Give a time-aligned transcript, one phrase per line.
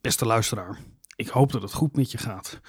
[0.00, 0.78] Beste luisteraar,
[1.16, 2.60] ik hoop dat het goed met je gaat.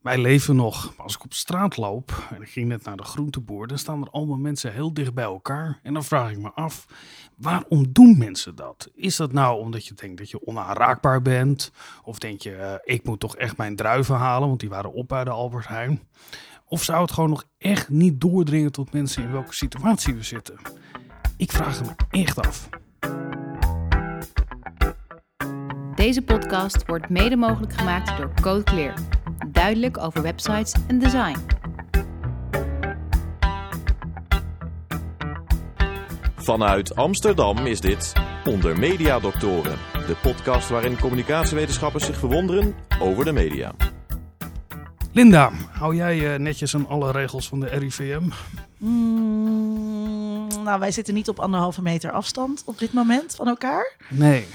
[0.00, 0.94] Wij leven nog.
[0.96, 4.10] Als ik op straat loop en ik ging net naar de groenteboer, dan staan er
[4.10, 5.80] allemaal mensen heel dicht bij elkaar.
[5.82, 6.86] En dan vraag ik me af,
[7.36, 8.90] waarom doen mensen dat?
[8.94, 11.72] Is dat nou omdat je denkt dat je onaanraakbaar bent?
[12.02, 15.08] Of denk je, eh, ik moet toch echt mijn druiven halen, want die waren op
[15.08, 16.02] bij de Albert Heijn?
[16.64, 20.56] Of zou het gewoon nog echt niet doordringen tot mensen in welke situatie we zitten?
[21.36, 22.68] Ik vraag het me echt af.
[26.04, 28.94] Deze podcast wordt mede mogelijk gemaakt door Code Clear.
[29.48, 31.36] Duidelijk over websites en design.
[36.36, 38.12] Vanuit Amsterdam is dit
[38.44, 43.72] Onder Media Doctoren, de podcast waarin communicatiewetenschappers zich verwonderen over de media.
[45.12, 48.22] Linda, hou jij eh, netjes aan alle regels van de RIVM?
[48.78, 53.96] Mm, nou, wij zitten niet op anderhalve meter afstand op dit moment van elkaar.
[54.08, 54.46] Nee.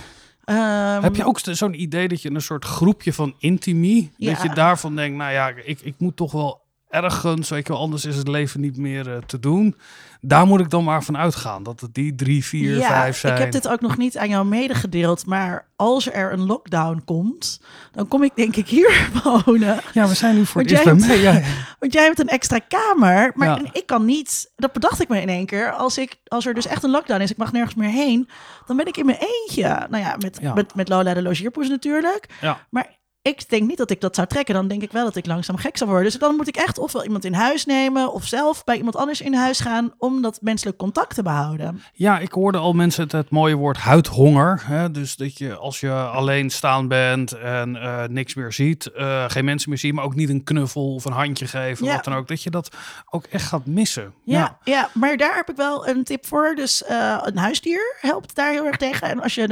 [0.49, 4.49] Ehm, Heb je ook zo'n idee dat je een soort groepje van intimie, dat je
[4.53, 8.15] daarvan denkt, nou ja, ik, ik moet toch wel ergens, weet je wel, anders is
[8.15, 9.75] het leven niet meer eh, te doen.
[10.21, 13.33] Daar moet ik dan maar van uitgaan, dat het die drie, vier, ja, vijf zijn.
[13.33, 17.61] ik heb dit ook nog niet aan jou medegedeeld, maar als er een lockdown komt,
[17.91, 19.79] dan kom ik denk ik hier wonen.
[19.93, 21.17] Ja, we zijn nu voor het eerst bij mij.
[21.19, 21.41] Ja,
[21.79, 23.69] Want jij hebt een extra kamer, maar Ja.
[23.71, 24.51] ik kan niet.
[24.55, 25.71] Dat bedacht ik me in één keer.
[25.71, 28.29] Als, ik, als er dus echt een lockdown is, ik mag nergens meer heen,
[28.65, 29.85] dan ben ik in mijn eentje.
[29.89, 32.25] Nou ja, met, met, met Lola de logeerpoes natuurlijk.
[32.41, 32.67] ja.
[32.69, 32.97] Maar
[33.29, 34.53] ik denk niet dat ik dat zou trekken.
[34.53, 36.09] Dan denk ik wel dat ik langzaam gek zou worden.
[36.09, 38.13] Dus dan moet ik echt ofwel iemand in huis nemen...
[38.13, 39.93] of zelf bij iemand anders in huis gaan...
[39.97, 41.81] om dat menselijk contact te behouden.
[41.93, 44.61] ja, ik hoorde al mensen het, het mooie woord huidhonger.
[44.65, 44.91] Hè?
[44.91, 49.45] Dus dat je als je alleen staan bent en eh, niks meer ziet, eh, geen
[49.45, 51.95] mensen meer ziet, maar ook niet een knuffel of een handje geven, Ja.
[51.95, 52.75] wat dan ook, dat je dat
[53.09, 54.13] ook echt gaat missen.
[54.23, 54.89] Ja, ja.
[54.93, 56.53] maar daar heb ik wel een tip voor.
[56.55, 59.09] Dus eh, een huisdier helpt daar heel erg tegen.
[59.09, 59.47] En als je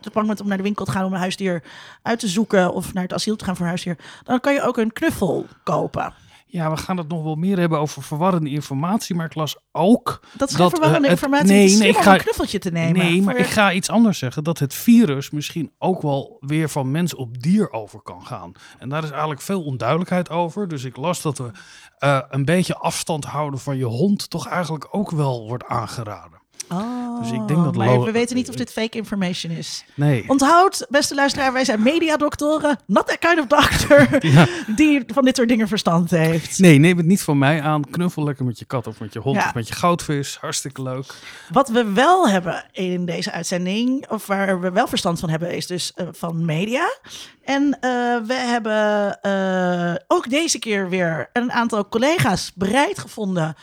[0.00, 1.62] te bang bent om naar de winkel te gaan om een huisdier
[2.02, 2.72] uit te zoeken...
[2.72, 3.98] of naar het asiel te gaan een huisdier...
[4.24, 6.14] dan kan je ook een knuffel kopen.
[6.50, 10.20] Ja, we gaan het nog wel meer hebben over verwarrende informatie, maar ik las ook.
[10.36, 11.46] Dat is Dat, verwarrende eh, het- informatie.
[11.56, 12.92] nee, nee, ik ga- een knuffeltje te nemen.
[13.04, 14.44] nee, maar voor- ik ga iets anders zeggen.
[14.44, 18.52] Dat het virus misschien ook wel weer van mens op dier over kan gaan.
[18.78, 20.68] En daar is eigenlijk veel onduidelijkheid over.
[20.68, 21.50] Dus ik las dat we
[21.98, 26.37] eh, een beetje afstand houden van je hond toch eigenlijk ook wel wordt aangeraden.
[26.68, 29.84] Oh, Dus ik denk dat maar we weten niet of dit fake information is.
[29.94, 30.24] Nee.
[30.26, 32.78] Onthoud, beste luisteraar, wij zijn mediadoktoren.
[32.86, 34.46] Not that kind of doctor Ja.
[34.76, 36.58] die van dit soort dingen verstand heeft.
[36.58, 37.90] Nee, neem het niet van mij aan.
[37.90, 39.46] Knuffel lekker met je kat of met je hond Ja.
[39.46, 40.36] of met je goudvis.
[40.40, 41.14] Hartstikke leuk.
[41.52, 45.66] Wat we wel hebben in deze uitzending, of waar we wel verstand van hebben, is
[45.66, 46.98] dus eh, van media.
[47.44, 47.90] En eh,
[48.26, 53.56] we hebben eh, ook deze keer weer een aantal collega's bereid gevonden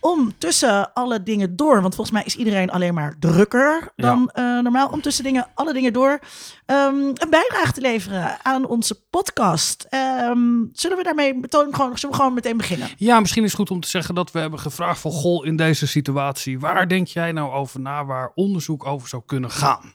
[0.00, 4.44] om tussen alle dingen door, want volgens mij is iedereen alleen maar drukker dan eh,
[4.58, 6.18] normaal, om tussen dingen, alle dingen door
[6.66, 9.86] ehm, een bijdrage te leveren aan onze podcast.
[9.88, 10.38] Ehm,
[10.72, 12.88] zullen we daarmee meteen gewoon, zullen we gewoon meteen beginnen?
[12.96, 15.10] Ja, misschien is het goed om te zeggen dat we hebben gevraagd van...
[15.10, 18.04] Goh, in deze situatie, waar denk jij nou over na...
[18.04, 19.92] waar onderzoek over zou kunnen gaan?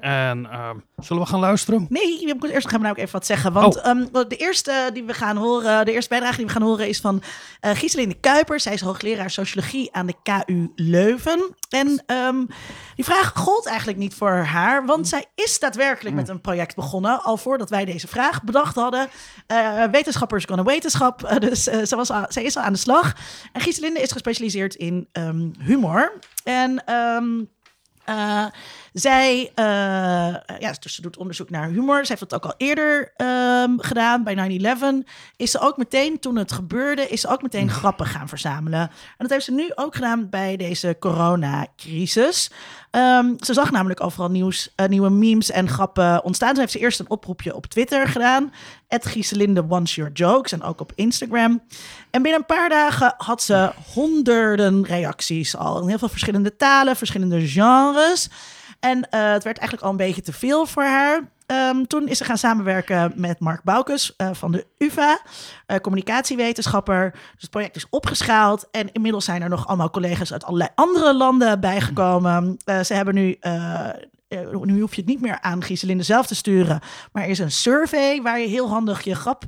[0.00, 1.86] En ehm, zullen we gaan luisteren?
[1.88, 3.52] Nee, ik moet eerst nog namelijk even wat zeggen.
[3.52, 3.86] Want Oh.
[3.86, 7.00] ehm, de eerste die we gaan horen, de eerste bijdrage die we gaan horen is
[7.00, 7.22] van
[7.60, 8.62] eh Gieselinde Kuipers.
[8.62, 11.54] Zij is hoogleraar sociologie aan de KU Leuven.
[11.68, 12.44] En ehm,
[12.94, 17.22] die vraag gold eigenlijk niet voor haar, want zij is daadwerkelijk met een project begonnen.
[17.22, 19.08] Al voordat wij deze vraag bedacht hadden.
[19.46, 21.22] Eh, wetenschappers gonna wetenschap.
[21.24, 23.12] Eh, dus ze was al, zij is al aan de slag.
[23.52, 25.08] En Gieselinde is gespecialiseerd in
[25.58, 26.12] humor.
[26.44, 26.84] En
[28.94, 29.64] zij, eh,
[30.58, 32.06] ja, dus ze doet onderzoek naar humor.
[32.06, 35.04] Ze heeft dat ook al eerder ehm, gedaan bij 9-11.
[35.36, 38.80] Is ze ook meteen, toen het gebeurde, is ze ook meteen grappen gaan verzamelen.
[38.80, 42.50] En dat heeft ze nu ook gedaan bij deze coronacrisis.
[42.90, 46.50] Ehm, ze zag namelijk overal nieuws, eh, nieuwe memes en grappen ontstaan.
[46.50, 48.52] Toen heeft ze eerst een oproepje op Twitter gedaan.
[48.88, 50.52] Het Gieselinde wants your jokes.
[50.52, 51.62] En ook op Instagram.
[52.10, 55.80] En binnen een paar dagen had ze honderden reacties al.
[55.82, 58.28] In heel veel verschillende talen, verschillende genres.
[58.84, 61.32] En eh, het werd eigenlijk al een beetje te veel voor haar.
[61.46, 65.20] Ehm, toen is ze gaan samenwerken met Mark Boukes eh, van de UvA,
[65.66, 67.10] eh, communicatiewetenschapper.
[67.12, 71.14] Dus het project is opgeschaald en inmiddels zijn er nog allemaal collega's uit allerlei andere
[71.14, 72.56] landen bijgekomen.
[72.64, 73.38] Ze hebben nu,
[74.62, 76.80] nu hoef je het niet meer aan Gieselinde zelf te sturen,
[77.12, 79.44] maar er is een survey waar je heel handig je grap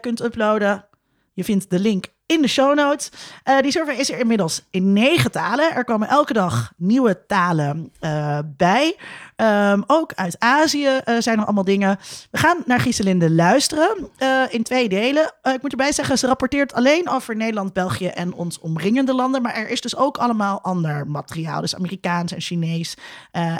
[0.00, 0.86] kunt uploaden.
[1.32, 3.10] Je vindt de link in de show notes.
[3.42, 5.74] Eh, die survey is er inmiddels in negen talen.
[5.74, 8.96] Er komen elke dag nieuwe talen uh, bij.
[9.36, 11.98] Um, ook uit Azië uh, zijn er allemaal dingen.
[12.30, 14.10] We gaan naar Giselinde luisteren
[14.50, 15.32] in twee delen.
[15.42, 19.42] ik moet erbij zeggen, ze rapporteert alleen over Nederland, België en ons omringende landen.
[19.42, 21.60] Maar er is dus ook allemaal ander materiaal.
[21.60, 22.96] Dus Amerikaans en Chinees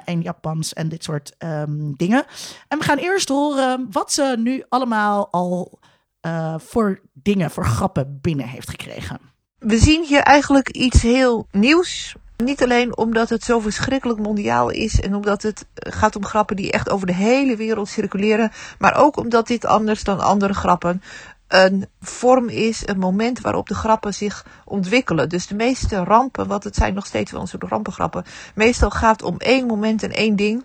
[0.04, 2.24] en Japans en dit soort um, dingen.
[2.68, 5.78] En we gaan eerst horen wat ze nu allemaal al
[6.26, 9.20] uh, voor dingen, voor grappen binnen heeft gekregen.
[9.58, 12.14] We zien hier eigenlijk iets heel nieuws.
[12.36, 16.72] Niet alleen omdat het zo verschrikkelijk mondiaal is en omdat het gaat om grappen die
[16.72, 21.02] echt over de hele wereld circuleren, maar ook omdat dit anders dan andere grappen
[21.48, 25.28] een vorm is, een moment waarop de grappen zich ontwikkelen.
[25.28, 28.24] Dus de meeste rampen, wat het zijn nog steeds wel een soort rampengrappen,
[28.54, 30.64] meestal gaat om één moment en één ding.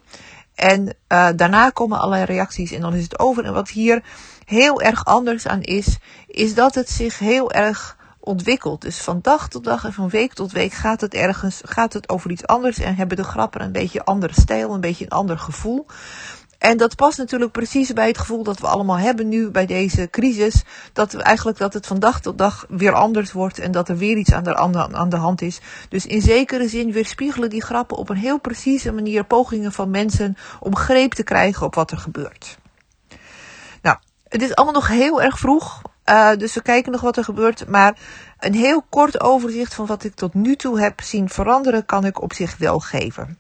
[0.60, 3.46] En uh, daarna komen allerlei reacties en dan is het over.
[3.46, 4.04] En wat hier
[4.46, 5.98] heel erg anders aan is,
[6.28, 8.82] is dat het zich heel erg ontwikkelt.
[8.82, 12.10] Dus van dag tot dag en van week tot week gaat het ergens, gaat het
[12.10, 15.40] over iets anders en hebben de grappen een beetje andere stijl, een beetje een ander
[15.40, 15.86] gevoel.
[16.60, 20.10] En dat past natuurlijk precies bij het gevoel dat we allemaal hebben nu bij deze
[20.10, 20.64] crisis.
[20.94, 23.98] Dat we eigenlijk dat het van dag tot dag weer anders wordt en dat er
[23.98, 25.60] weer iets aan de, aan de hand is.
[25.90, 30.38] Dus in zekere zin weerspiegelen die grappen op een heel precieze manier pogingen van mensen
[30.60, 32.58] om greep te krijgen op wat er gebeurt.
[33.82, 33.98] Nou,
[34.28, 35.82] het is allemaal nog heel erg vroeg.
[36.06, 37.68] Uh, dus we kijken nog wat er gebeurt.
[37.68, 37.98] Maar
[38.40, 42.22] een heel kort overzicht van wat ik tot nu toe heb zien veranderen, kan ik
[42.22, 43.38] op zich wel geven.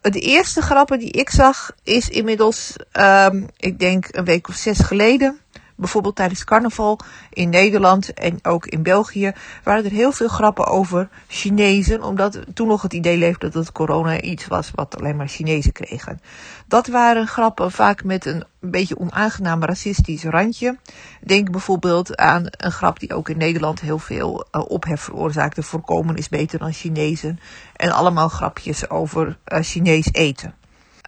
[0.00, 4.78] De eerste grappen die ik zag is inmiddels, um, ik denk een week of zes
[4.78, 5.38] geleden
[5.78, 6.98] bijvoorbeeld tijdens carnaval
[7.30, 9.32] in Nederland en ook in België,
[9.62, 14.20] waren er heel veel grappen over Chinezen, omdat toen nog het idee leefde dat corona
[14.20, 16.20] iets was wat alleen maar Chinezen kregen.
[16.66, 20.78] Dat waren grappen vaak met een beetje onaangenaam racistisch randje.
[21.20, 25.62] Denk bijvoorbeeld aan een grap die ook in Nederland heel veel uh, ophef veroorzaakte.
[25.62, 27.40] Voorkomen is beter dan Chinezen.
[27.76, 30.54] En allemaal grapjes over uh, Chinees eten.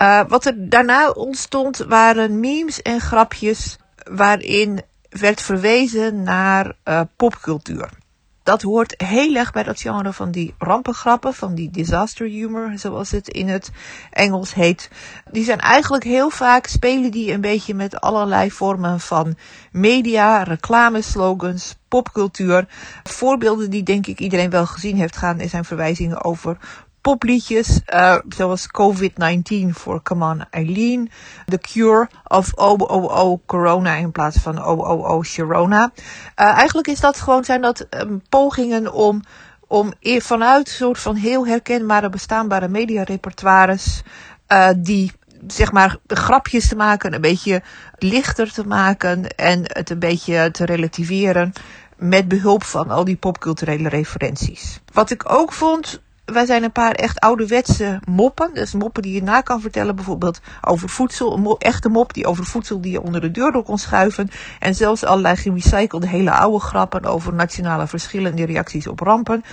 [0.02, 3.78] Uh, wat er daarna ontstond waren memes en grapjes
[4.10, 7.88] waarin werd verwezen naar uh, popcultuur.
[8.42, 13.10] Dat hoort heel erg bij dat genre van die rampengrappen, van die disaster humor, zoals
[13.10, 13.70] het in het
[14.10, 14.90] Engels heet.
[15.30, 19.36] Die zijn eigenlijk heel vaak, spelen die een beetje met allerlei vormen van
[19.72, 22.66] media, reclameslogans, popcultuur.
[23.02, 26.56] Voorbeelden die denk ik iedereen wel gezien heeft gaan, zijn verwijzingen over
[27.00, 31.10] popliedjes, uh, zoals COVID-19 voor Come On Eileen,
[31.46, 35.92] The Cure of Oh Corona in plaats van Oh Sharona.
[35.94, 39.22] Uh, eigenlijk is dat gewoon, zijn dat um, pogingen om,
[39.66, 44.02] om vanuit een soort van heel herkenbare bestaanbare mediarepertoires,
[44.48, 45.12] uh, die
[45.46, 47.62] zeg maar grapjes te maken, een beetje
[47.98, 51.52] lichter te maken en het een beetje te relativeren
[51.96, 54.80] met behulp van al die popculturele referenties.
[54.92, 56.00] Wat ik ook vond
[56.32, 58.54] wij zijn een paar echt ouderwetse moppen.
[58.54, 61.36] Dus moppen die je na kan vertellen, bijvoorbeeld over voedsel.
[61.36, 64.30] Een echte mop die over voedsel die je onder de deur door kon schuiven.
[64.58, 69.44] En zelfs allerlei gerecyclede hele oude grappen over nationale verschillen en die reacties op rampen.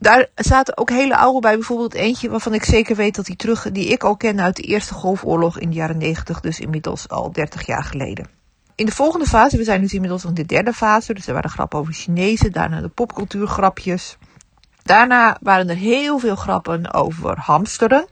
[0.00, 3.70] Daar zaten ook hele oude bij, bijvoorbeeld eentje waarvan ik zeker weet dat die terug,
[3.72, 7.32] die ik al ken uit de Eerste Golfoorlog in de jaren 90, dus inmiddels al
[7.32, 8.26] 30 jaar geleden.
[8.74, 11.50] In de volgende fase, we zijn dus inmiddels in de derde fase, dus er waren
[11.50, 14.18] grappen over Chinezen, daarna de popcultuurgrapjes.
[14.88, 18.06] Daarna waren er heel veel grappen over hamsteren.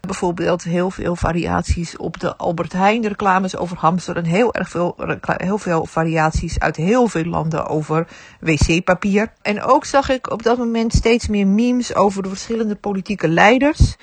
[0.00, 4.24] Bijvoorbeeld heel veel variaties op de Albert Heijn reclames over hamsteren.
[4.24, 4.96] Heel erg veel,
[5.36, 8.06] heel veel variaties uit heel veel landen over
[8.40, 9.32] wc-papier.
[9.42, 13.96] En ook zag ik op dat moment steeds meer memes over de verschillende politieke leiders.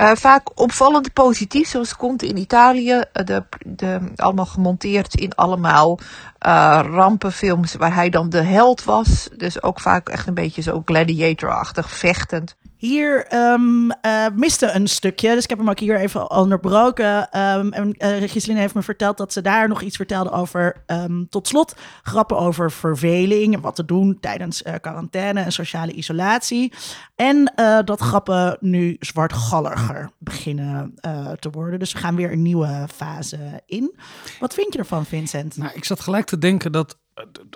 [0.00, 2.92] Uh, vaak opvallend positief, zoals komt in Italië.
[2.92, 5.98] Uh, de, de, allemaal gemonteerd in allemaal
[6.46, 9.28] uh, rampenfilms waar hij dan de held was.
[9.36, 12.56] Dus ook vaak echt een beetje zo gladiator-achtig, vechtend.
[12.80, 17.38] Hier um, uh, miste een stukje, dus ik heb hem ook hier even onderbroken.
[17.38, 21.28] Um, en uh, Giseline heeft me verteld dat ze daar nog iets vertelde over, um,
[21.28, 26.72] tot slot, grappen over verveling en wat te doen tijdens uh, quarantaine en sociale isolatie.
[27.16, 27.52] En
[27.84, 30.94] dat grappen nu zwartgalliger beginnen
[31.38, 31.78] te worden.
[31.78, 33.94] Dus we gaan weer een nieuwe fase in.
[34.38, 35.56] Wat vind je ervan, Vincent?
[35.56, 36.98] Nou, ik zat gelijk te denken dat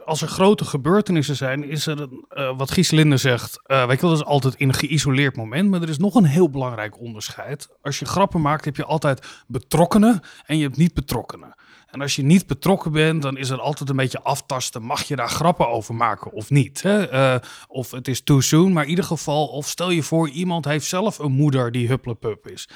[0.05, 4.17] als er grote gebeurtenissen zijn, is er, uh, wat Gieselinde zegt, uh, weet je dat
[4.17, 5.71] is altijd in een geïsoleerd moment.
[5.71, 7.69] Maar er is nog een heel belangrijk onderscheid.
[7.83, 11.55] Als je grappen maakt, heb je altijd betrokkenen en je hebt niet betrokkenen.
[11.95, 14.83] En als je niet betrokken bent, dan is er altijd een beetje aftasten.
[14.83, 16.83] Mag je daar grappen over maken of niet?
[16.83, 17.13] Hè?
[17.13, 20.65] Uh, of het is too soon, maar in ieder geval, of stel je voor, iemand
[20.65, 22.69] heeft zelf een moeder die hupplepup is.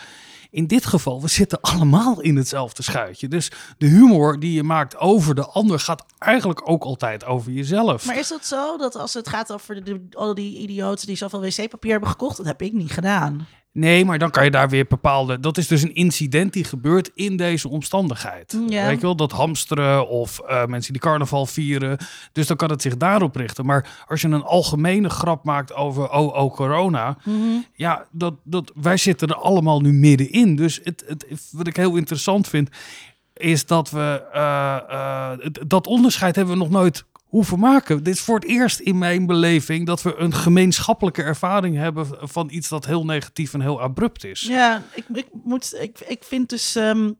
[0.50, 3.28] In dit geval, we zitten allemaal in hetzelfde schuitje.
[3.28, 8.06] Dus de humor die je maakt over de ander gaat eigenlijk ook altijd over jezelf.
[8.06, 11.40] Maar is het zo dat als het gaat over de, al die idioten die zoveel
[11.40, 13.46] wc-papier hebben gekocht, dat heb ik niet gedaan.
[13.72, 15.40] Nee, maar dan kan je daar weer bepaalde.
[15.40, 18.58] Dat is dus een incident die gebeurt in deze omstandigheid.
[18.68, 18.86] Ja.
[18.86, 21.98] Weet je wel, dat hamsteren of eh, mensen die carnaval vieren.
[22.32, 23.66] Dus dan kan het zich daarop richten.
[23.66, 27.16] Maar als je een algemene grap maakt over oh, oh corona.
[27.72, 30.56] Ja, dat, dat, wij zitten er allemaal nu middenin.
[30.56, 32.70] Dus het, het, wat ik heel interessant vind,
[33.38, 38.02] is dat we eh, eh, dat onderscheid hebben we nog nooit hoeven maken.
[38.02, 42.48] Dit is voor het eerst in mijn beleving dat we een gemeenschappelijke ervaring hebben van
[42.50, 44.40] iets dat heel negatief en heel abrupt is.
[44.40, 46.76] Ja, ik, ik, moet, ik, ik vind dus.
[46.76, 47.10] ehm,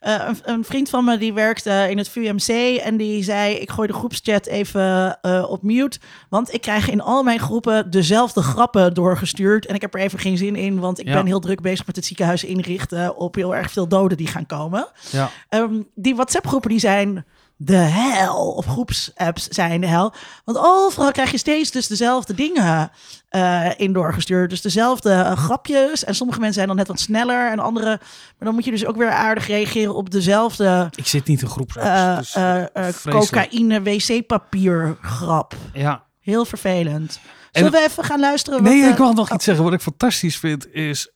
[0.00, 3.70] eh, een, een vriend van me die werkte in het VUMC en die zei: Ik
[3.70, 5.98] gooi de groepschat even eh, op mute.
[6.28, 9.66] Want ik krijg in al mijn groepen dezelfde grappen doorgestuurd.
[9.66, 11.14] En ik heb er even geen zin in, want ik Ja.
[11.14, 14.46] ben heel druk bezig met het ziekenhuis inrichten op heel erg veel doden die gaan
[14.46, 14.86] komen.
[15.10, 15.30] Ja.
[15.48, 17.24] Ehm, die WhatsApp-groepen die zijn
[17.56, 18.52] de hel.
[18.52, 20.12] Of groepsapps zijn de hel.
[20.44, 22.90] Want overal krijg je steeds dus dezelfde dingen
[23.28, 24.50] eh, in doorgestuurd.
[24.50, 26.04] Dus dezelfde eh, grapjes.
[26.04, 27.50] En sommige mensen zijn dan net wat sneller.
[27.50, 27.88] En andere...
[27.88, 30.90] Maar dan moet je dus ook weer aardig reageren op dezelfde...
[30.94, 32.34] Ik zit niet in groepsapps.
[32.34, 35.54] eh dus, cocaïne wc-papier grap.
[35.72, 36.02] Ja.
[36.20, 37.20] Heel vervelend.
[37.52, 38.62] En- Zullen we even gaan luisteren?
[38.62, 39.64] Nee, ik wil nog iets zeggen.
[39.64, 41.12] Wat ik fantastisch vind, is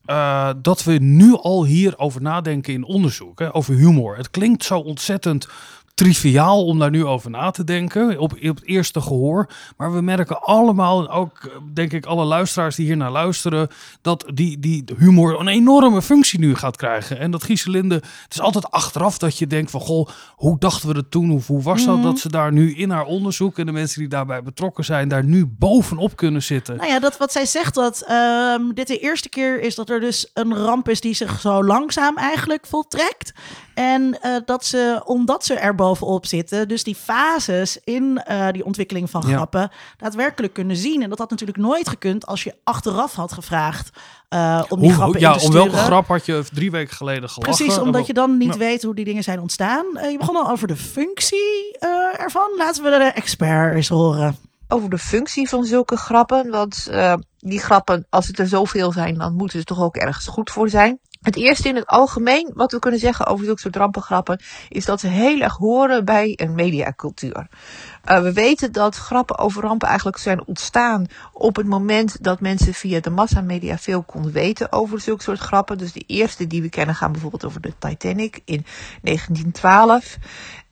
[0.62, 3.38] dat we nu al hierover nadenken in onderzoek.
[3.38, 4.16] Hè, over humor.
[4.16, 5.49] Het klinkt zo ontzettend
[5.98, 8.18] triviaal om daar nu over na te denken.
[8.18, 9.48] Op, op het eerste gehoor.
[9.76, 13.68] Maar we merken allemaal, ook eh, denk ik alle luisteraars die hier naar luisteren,
[14.02, 17.18] dat die, die humor een enorme functie nu gaat krijgen.
[17.18, 20.94] En dat Gieselinde, het is altijd achteraf dat je denkt van, goh, hoe dachten we
[20.94, 21.30] dat toen?
[21.30, 24.08] Of hoe was dat dat ze daar nu in haar onderzoek en de mensen die
[24.08, 26.76] daarbij betrokken zijn, daar nu bovenop kunnen zitten?
[26.76, 30.00] Nou ja, dat wat zij zegt, dat ehm, dit de eerste keer is dat er
[30.00, 33.32] dus een ramp is die zich zo langzaam eigenlijk voltrekt.
[33.78, 38.64] En eh, dat ze, omdat ze er bovenop zitten, dus die fases in eh, die
[38.64, 39.35] ontwikkeling van Ja.
[39.35, 41.02] grappen daadwerkelijk kunnen zien.
[41.02, 43.90] En dat had natuurlijk nooit gekund als je achteraf had gevraagd
[44.28, 46.97] eh, om die Hoe- grappen ja, in te om welke grap had je drie weken
[46.97, 47.56] geleden gelachen?
[47.56, 48.58] Precies, omdat je dan niet Ja.
[48.58, 49.85] weet hoe die dingen zijn ontstaan.
[49.97, 51.88] Eh, je begon al over de functie eh,
[52.20, 52.50] ervan.
[52.56, 54.37] Laten we de expert eens horen.
[54.68, 56.50] over de functie van zulke grappen.
[56.50, 60.26] Want eh, die grappen, als het er zoveel zijn, dan moeten ze toch ook ergens
[60.26, 60.99] goed voor zijn.
[61.22, 65.00] Het eerste in het algemeen, wat we kunnen zeggen over zulke soort rampengrappen, is dat
[65.00, 67.48] ze heel erg horen bij een mediacultuur.
[68.04, 72.75] Eh, we weten dat grappen over rampen eigenlijk zijn ontstaan op het moment dat mensen
[72.75, 75.78] via de massamedia veel konden weten over zulke soort grappen.
[75.78, 78.64] Dus de eerste die we kennen gaan bijvoorbeeld over de Titanic in
[79.02, 80.16] 1912.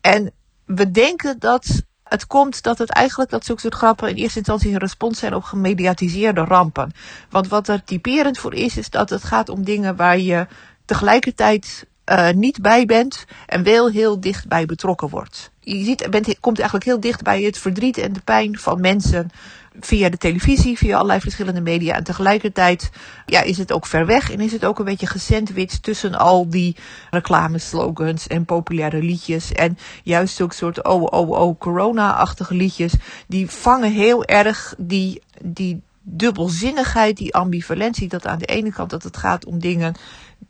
[0.00, 0.32] En
[0.64, 4.72] we denken dat het komt dat het eigenlijk dat zulke soort grappen in eerste instantie
[4.72, 6.92] een respons zijn op gemediatiseerde rampen.
[7.30, 10.46] Want wat er typerend voor is, is dat het gaat om dingen waar je
[10.84, 15.50] tegelijkertijd eh, niet bij bent en wel heel dicht bij betrokken wordt.
[15.60, 19.30] Je ziet, bent, komt eigenlijk heel dicht bij het verdriet en de pijn van mensen
[19.80, 21.94] via de televisie, via allerlei verschillende media.
[21.94, 22.90] En tegelijkertijd
[23.26, 26.48] ja, is het ook ver weg en is het ook een beetje gesandwiched tussen al
[26.48, 26.76] die
[27.10, 29.52] reclameslogans en populaire liedjes.
[29.52, 32.94] En juist zulke soort oh, oh, oh, corona-achtige liedjes,
[33.26, 38.08] die vangen heel erg die, die dubbelzinnigheid, die ambivalentie.
[38.08, 39.94] Dat aan de ene kant dat het gaat om dingen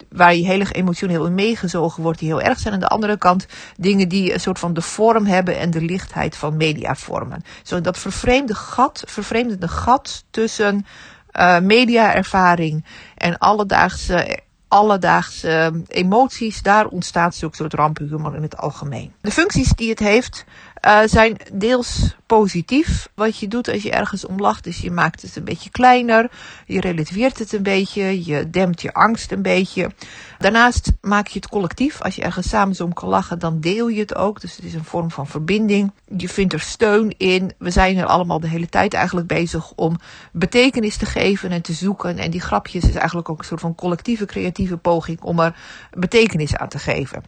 [0.08, 2.74] waar je heel erg emotioneel in meegezogen wordt, die heel erg zijn.
[2.74, 6.36] Aan de andere kant dingen die een soort van de vorm hebben en de lichtheid
[6.36, 7.42] van media vormen.
[7.62, 10.86] Zo dat vervreemde gat, vervreemdende gat tussen
[11.30, 14.38] eh mediaervaring en alledaagse,
[14.68, 19.12] alledaagse emoties, daar ontstaat zulke soort rampenhumor in het algemeen.
[19.20, 20.44] De functies die het heeft
[20.86, 23.08] eh, zijn deels positief.
[23.14, 26.30] Wat je doet als je ergens om lacht, is je maakt het een beetje kleiner,
[26.66, 29.90] je relativeert het een beetje, je dempt je angst een beetje.
[30.38, 32.02] Daarnaast maak je het collectief.
[32.02, 34.40] Als je ergens samen om kan lachen, dan deel je het ook.
[34.40, 35.92] Dus het is een vorm van verbinding.
[36.16, 37.52] Je vindt er steun in.
[37.58, 39.96] We zijn er allemaal de hele tijd eigenlijk bezig om
[40.32, 42.18] betekenis te geven en te zoeken.
[42.18, 45.56] En die grapjes is eigenlijk ook een soort van collectieve creatieve poging om er
[45.90, 47.22] betekenis aan te geven.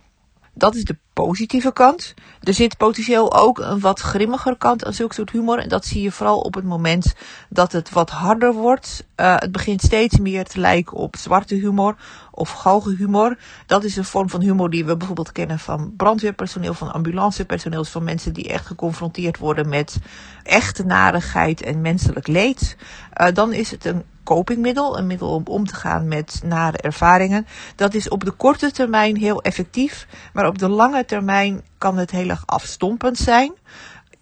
[0.59, 2.15] Dat is de positieve kant.
[2.43, 5.59] Er zit potentieel ook een wat grimmiger kant aan zulke soort humor.
[5.59, 7.15] En dat zie je vooral op het moment
[7.49, 9.07] dat het wat harder wordt.
[9.17, 11.97] Uh, het begint steeds meer te lijken op zwarte humor
[12.31, 13.37] of galgenhumor.
[13.67, 18.05] Dat is een vorm van humor die we bijvoorbeeld kennen van brandweerpersoneel, van ambulancepersoneel, van
[18.05, 19.99] mensen die echt geconfronteerd worden met
[20.43, 22.77] echte narigheid en menselijk leed.
[23.21, 27.47] Uh, dan is het een copingmiddel, een middel om om te gaan met nare ervaringen.
[27.77, 32.11] Dat is op de korte termijn heel effectief, maar op de lange termijn kan het
[32.11, 33.53] heel erg afstompend zijn.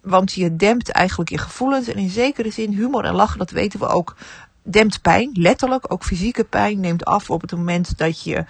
[0.01, 3.79] Want je dempt eigenlijk je gevoelens en in zekere zin humor en lachen, dat weten
[3.79, 4.15] we ook,
[4.63, 8.45] dempt pijn, letterlijk, ook fysieke pijn neemt af op het moment dat je,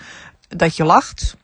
[0.47, 1.37] dat je lacht.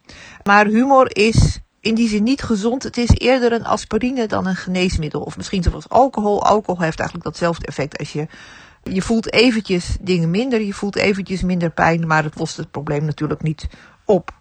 [0.44, 2.84] Maar humor is in die zin niet gezond.
[2.84, 5.22] Het is eerder een aspirine dan een geneesmiddel.
[5.22, 6.44] Of misschien zoals alcohol.
[6.44, 8.28] Alcohol heeft eigenlijk datzelfde effect als je
[8.84, 13.06] je voelt eventjes dingen minder, je voelt eventjes minder pijn, maar het lost het probleem
[13.06, 13.68] natuurlijk niet
[14.06, 14.32] op.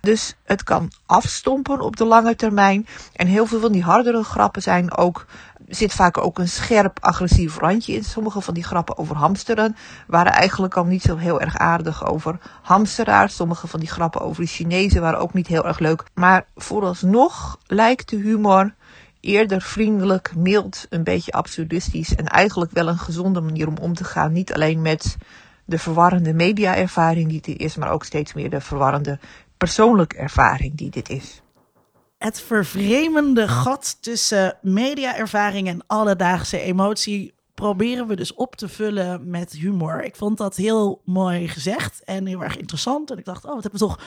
[0.00, 2.86] Dus het kan afstompen op de lange termijn.
[3.12, 5.26] En heel veel van die hardere grappen zijn ook.
[5.68, 8.04] zit vaak ook een scherp agressief randje in.
[8.04, 12.38] Sommige van die grappen over hamsteren waren eigenlijk al niet zo heel erg aardig over
[12.62, 13.36] hamsteraars.
[13.36, 16.04] Sommige van die grappen over de Chinezen waren ook niet heel erg leuk.
[16.14, 18.74] Maar vooralsnog lijkt de humor
[19.20, 24.04] eerder vriendelijk, mild, een beetje absurdistisch en eigenlijk wel een gezonde manier om om te
[24.04, 24.32] gaan.
[24.32, 25.16] Niet alleen met
[25.70, 29.18] de verwarrende media-ervaring die dit is, maar ook steeds meer de verwarrende
[29.56, 31.42] persoonlijke ervaring die dit is.
[32.18, 39.52] Het vervreemende gat tussen media-ervaring en alledaagse emotie proberen we dus op te vullen met
[39.52, 40.04] humor.
[40.04, 43.10] Ik vond dat heel mooi gezegd en heel erg interessant.
[43.10, 44.00] En ik dacht, oh, wat hebben we toch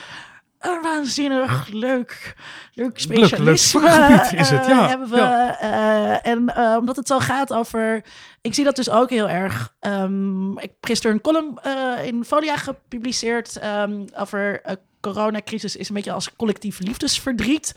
[0.65, 2.35] een waanzinnig leuk,
[2.73, 4.87] leuk specialisme leuk is het, eh, ja.
[4.87, 5.15] hebben we.
[5.15, 5.59] Ja.
[5.59, 8.03] eh, en eh, omdat het zo gaat over...
[8.41, 9.73] Ik zie dat dus ook heel erg.
[9.79, 11.59] ehm, ik heb gisteren een column
[12.03, 14.71] in Folia gepubliceerd ehm, over uh,
[15.03, 17.75] coronacrisis is een beetje als collectief liefdesverdriet.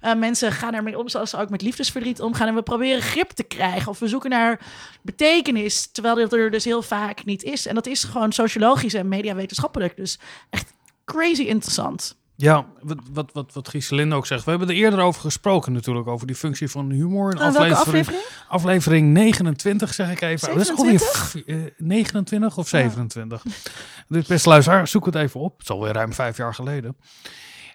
[0.00, 2.48] Eh, mensen gaan ermee om zoals ze ook met liefdesverdriet omgaan.
[2.48, 4.60] En we proberen grip te krijgen of we zoeken naar
[5.02, 7.66] betekenis, terwijl dit er dus heel vaak niet is.
[7.66, 9.96] En dat is gewoon sociologisch en mediawetenschappelijk.
[9.96, 10.18] Dus
[10.50, 10.72] echt
[11.04, 12.16] crazy interessant.
[12.40, 14.44] Ja, wat, wat, wat, wat Gieselinde ook zegt.
[14.44, 17.30] We hebben er eerder over gesproken natuurlijk, over die functie van humor.
[17.34, 18.22] In En welke aflevering?
[18.48, 20.48] aflevering 29, zeg ik even.
[20.48, 21.28] Dat is alweer 27?
[21.28, 23.42] f- eh, 29 of 27.
[24.08, 25.52] Dus beste luisteraar, zoek het even op.
[25.52, 26.96] Het is alweer ruim vijf jaar geleden.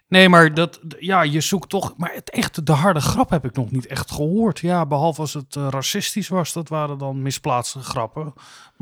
[0.07, 1.93] Nee, maar dat, ja, je zoekt toch.
[1.97, 4.59] Maar het echte, de harde grap heb ik nog niet echt gehoord.
[4.59, 8.33] Ja, behalve als het eh, racistisch was, dat waren dan misplaatste grappen.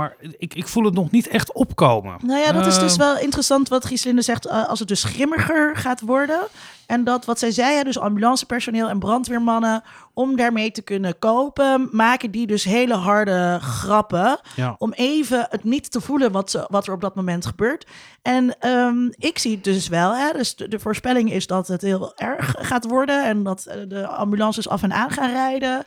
[0.02, 2.16] Maar ik, ik voel het nog niet echt opkomen.
[2.24, 4.46] Nou ja, dat is dus Eh, wel interessant wat Gieslinde zegt.
[4.46, 6.40] eh, als het dus grimmiger gaat worden.
[6.86, 9.84] En dat wat zij zei, dus ambulancepersoneel en brandweermannen.
[10.14, 14.40] om daarmee te kunnen kopen, maken die dus hele harde grappen.
[14.56, 14.76] Ja.
[14.78, 17.86] Om even het niet te voelen wat, wat er op dat moment gebeurt.
[18.22, 20.16] En ehm, ik zie het dus wel.
[20.16, 23.26] Hè, dus de, de voorspelling is dat het heel erg gaat worden.
[23.26, 25.86] En dat eh, de ambulances af en aan gaan rijden.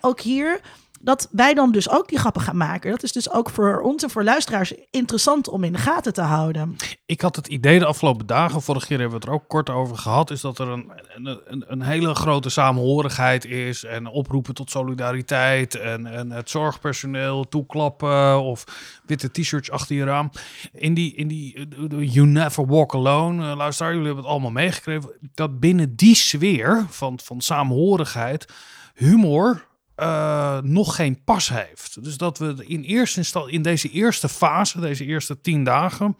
[0.00, 0.60] ook hier
[1.02, 2.90] dat wij dan dus ook die grappen gaan maken.
[2.90, 6.20] Dat is dus ook voor ons en voor luisteraars interessant om in de gaten te
[6.20, 6.76] houden.
[7.06, 9.70] Ik had het idee de afgelopen dagen, vorige keer hebben we het er ook kort
[9.70, 14.70] over gehad, is dat er een, een, een, hele grote samenhorigheid is en oproepen tot
[14.70, 18.64] solidariteit en, en het zorgpersoneel toeklappen of
[19.06, 20.30] witte t-shirts achter je raam.
[20.72, 25.12] In die, in die eh, You Never Walk Alone, luister, jullie hebben het allemaal meegekregen,
[25.34, 28.46] dat binnen die sfeer van, van samenhorigheid
[28.94, 29.70] humor
[30.02, 32.04] eh, nog geen pas heeft.
[32.04, 36.16] Dus dat we in eerste in deze eerste fase, deze eerste tien dagen,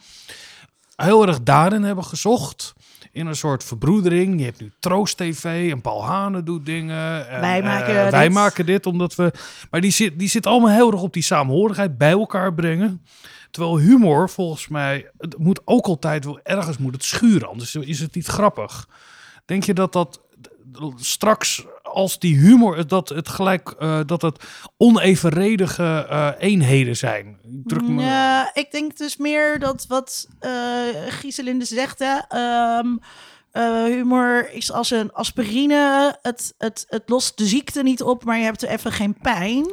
[0.97, 2.73] heel erg daarin hebben gezocht.
[3.12, 4.38] In een soort verbroedering.
[4.38, 7.29] Je hebt nu Troost TV en Paul Hane doet dingen.
[7.29, 8.33] En, Wij eh, maken wij dit.
[8.33, 9.33] maken dit omdat we.
[9.71, 13.05] Maar die zit, die zit allemaal heel erg op die samenhorigheid bij elkaar brengen.
[13.51, 15.11] Terwijl humor volgens mij.
[15.18, 17.49] Het moet ook altijd wel ergens moet het schuren.
[17.49, 18.88] Anders is het niet grappig.
[19.45, 20.21] Denk je dat dat
[20.97, 24.45] straks als die humor dat het gelijk eh, dat het
[24.77, 27.39] onevenredige eh, eenheden zijn?
[27.65, 30.51] Druk me- Ja, ik denk dus meer dat wat eh
[31.09, 32.97] Gieselinde zegt, hè, ehm,
[33.51, 36.19] eh, humor is als een aspirine.
[36.23, 39.67] Het, het, het lost de ziekte niet op, maar je hebt er even geen pijn.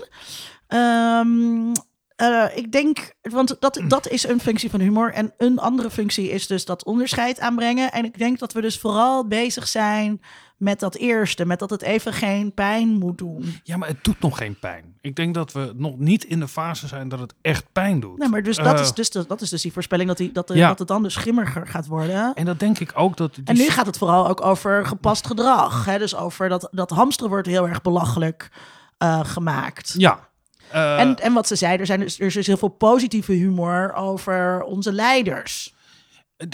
[0.68, 1.74] Ehm,
[2.16, 5.14] eh, ik denk, want dat, dat is een functie van humor.
[5.14, 7.92] En een andere functie is dus dat onderscheid aanbrengen.
[7.92, 10.22] En ik denk dat we dus vooral bezig zijn
[10.60, 11.46] met dat eerste.
[11.46, 13.60] Met dat het even geen pijn moet doen.
[13.64, 14.98] Ja, maar het doet nog geen pijn.
[15.02, 18.18] Ik denk dat we nog niet in de fase zijn dat het echt pijn doet.
[18.18, 20.48] Nee, maar dus dat, Eh, is, dus dat is dus die voorspelling dat, die, dat,
[20.48, 20.68] de- Ja.
[20.68, 22.34] dat het dan dus grimmiger gaat worden.
[22.34, 23.36] En dat denk ik ook dat.
[23.36, 25.86] Die En nu gaat het vooral ook over gepast gedrag.
[25.86, 25.98] Hè?
[25.98, 28.50] Dus over dat, dat hamsteren wordt heel erg belachelijk
[28.98, 29.94] eh, gemaakt.
[29.98, 30.30] Ja.
[30.72, 33.32] eh, en, en wat ze zei, er, zijn dus, er is dus heel veel positieve
[33.34, 35.74] humor over onze leiders.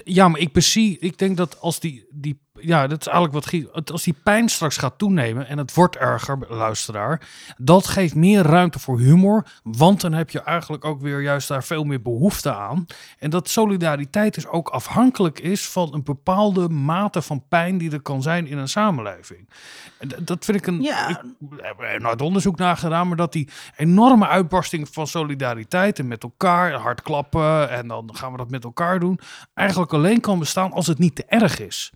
[0.03, 3.91] ja, maar ik bezie, ik denk dat als die, die ja, dat is eigenlijk wat
[3.91, 8.79] als die pijn straks gaat toenemen en het wordt erger, luisteraar, dat geeft meer ruimte
[8.79, 12.85] voor humor, want dan heb je eigenlijk ook weer juist daar veel meer behoefte aan.
[13.19, 18.01] En dat solidariteit dus ook afhankelijk is van een bepaalde mate van pijn die er
[18.01, 19.49] kan zijn in een samenleving.
[20.19, 20.81] Dat vind ik een.
[20.81, 21.09] Ja.
[21.09, 21.17] Ik
[21.57, 26.23] heb er nooit onderzoek naar gedaan, maar dat die enorme uitbarsting van solidariteit en met
[26.23, 29.19] elkaar hard klappen en dan gaan we dat met elkaar doen,
[29.53, 31.91] eigenlijk alleen kan bestaan als het niet te erg is.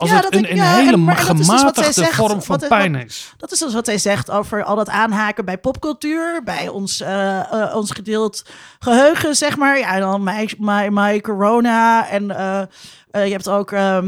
[0.00, 1.04] Als Ja, het dat een, ik- een hele en-
[1.36, 3.32] dus gematigde zegt, vorm van wat- pijn is.
[3.36, 7.72] Dat is dus wat zij zegt over al dat aanhaken bij popcultuur, bij ons, eh,
[7.74, 8.44] ons gedeeld
[8.78, 9.78] geheugen, zeg maar.
[9.78, 12.62] Ja, en dan my, my, my corona en eh,
[13.26, 13.98] je hebt ook eh,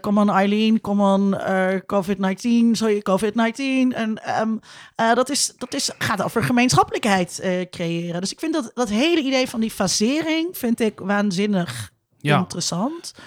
[0.00, 3.94] Come on Eileen, Come on eh, COVID-19, sorry, COVID-19.
[3.94, 4.48] En ehm,
[4.94, 8.20] eh, dat, is, dat is, gaat over gemeenschappelijkheid creëren.
[8.20, 12.38] Dus ik vind dat, dat hele idee van die fasering, vind ik waanzinnig Ja.
[12.38, 13.12] interessant.
[13.16, 13.22] Ja,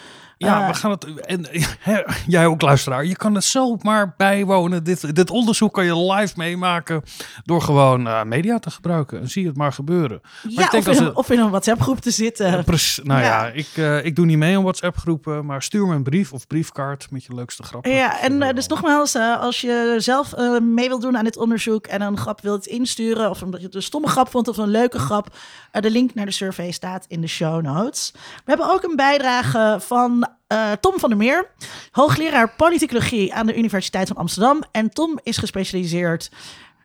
[0.45, 1.21] Eh, we gaan het.
[1.21, 1.45] En
[2.27, 3.05] jij ook, luisteraar.
[3.05, 4.83] Je kan het zomaar bijwonen.
[4.83, 7.01] Dit, dit onderzoek kan je live meemaken.
[7.43, 9.21] door gewoon eh, media te gebruiken.
[9.21, 10.19] En zie het maar gebeuren.
[10.21, 12.51] Maar ja, ik denk of, in als een, of in een WhatsApp-groep te zitten.
[12.51, 13.03] Ja, precies.
[13.03, 13.51] nou ja, Ja.
[13.51, 15.45] ik, eh, ik doe niet mee aan WhatsApp-groepen.
[15.45, 17.91] maar stuur me een brief of briefkaart met je leukste grappen.
[17.91, 21.23] Ja, en eh, Eh, dus nogmaals, eh, als je zelf eh, mee wilt doen aan
[21.23, 24.47] dit onderzoek en een grap wilt insturen, of omdat je het een stomme grap vond
[24.47, 25.35] of een leuke grap,
[25.71, 28.11] eh, de link naar de survey staat in de show notes.
[28.13, 31.51] We hebben ook een bijdrage van eh, Tom van der Meer,
[31.91, 34.63] hoogleraar politicologie aan de Universiteit van Amsterdam.
[34.71, 36.31] En Tom is gespecialiseerd,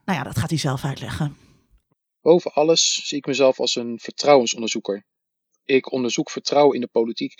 [0.04, 1.36] nou ja, dat gaat hij zelf uitleggen.
[2.20, 5.04] Boven alles zie ik mezelf als een vertrouwensonderzoeker.
[5.64, 7.34] Ik onderzoek vertrouwen in de politiek.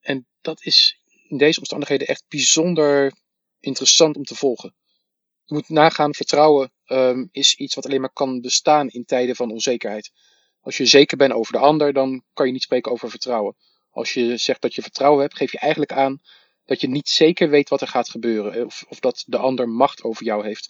[0.00, 3.12] En dat is in deze omstandigheden echt bijzonder
[3.60, 4.74] interessant om te volgen.
[5.44, 9.50] Je moet nagaan, vertrouwen ehm, is iets wat alleen maar kan bestaan in tijden van
[9.50, 10.10] onzekerheid.
[10.60, 13.56] Als je zeker bent over de ander, dan kan je niet spreken over vertrouwen.
[13.96, 16.20] Als je zegt dat je vertrouwen hebt, geef je eigenlijk aan
[16.64, 18.52] dat je niet zeker weet wat er gaat gebeuren.
[18.52, 20.68] eh, Of, of dat de ander macht over jou heeft.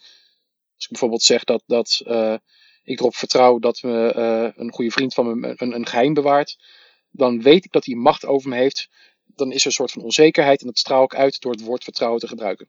[0.74, 2.36] Als ik bijvoorbeeld zeg dat, dat eh,
[2.82, 6.56] ik erop vertrouw dat me, eh, een goede vriend van me een, een geheim bewaart,
[7.10, 8.88] dan weet ik dat hij macht over me heeft.
[9.24, 11.84] Dan is er een soort van onzekerheid en dat straal ik uit door het woord
[11.84, 12.68] vertrouwen te gebruiken.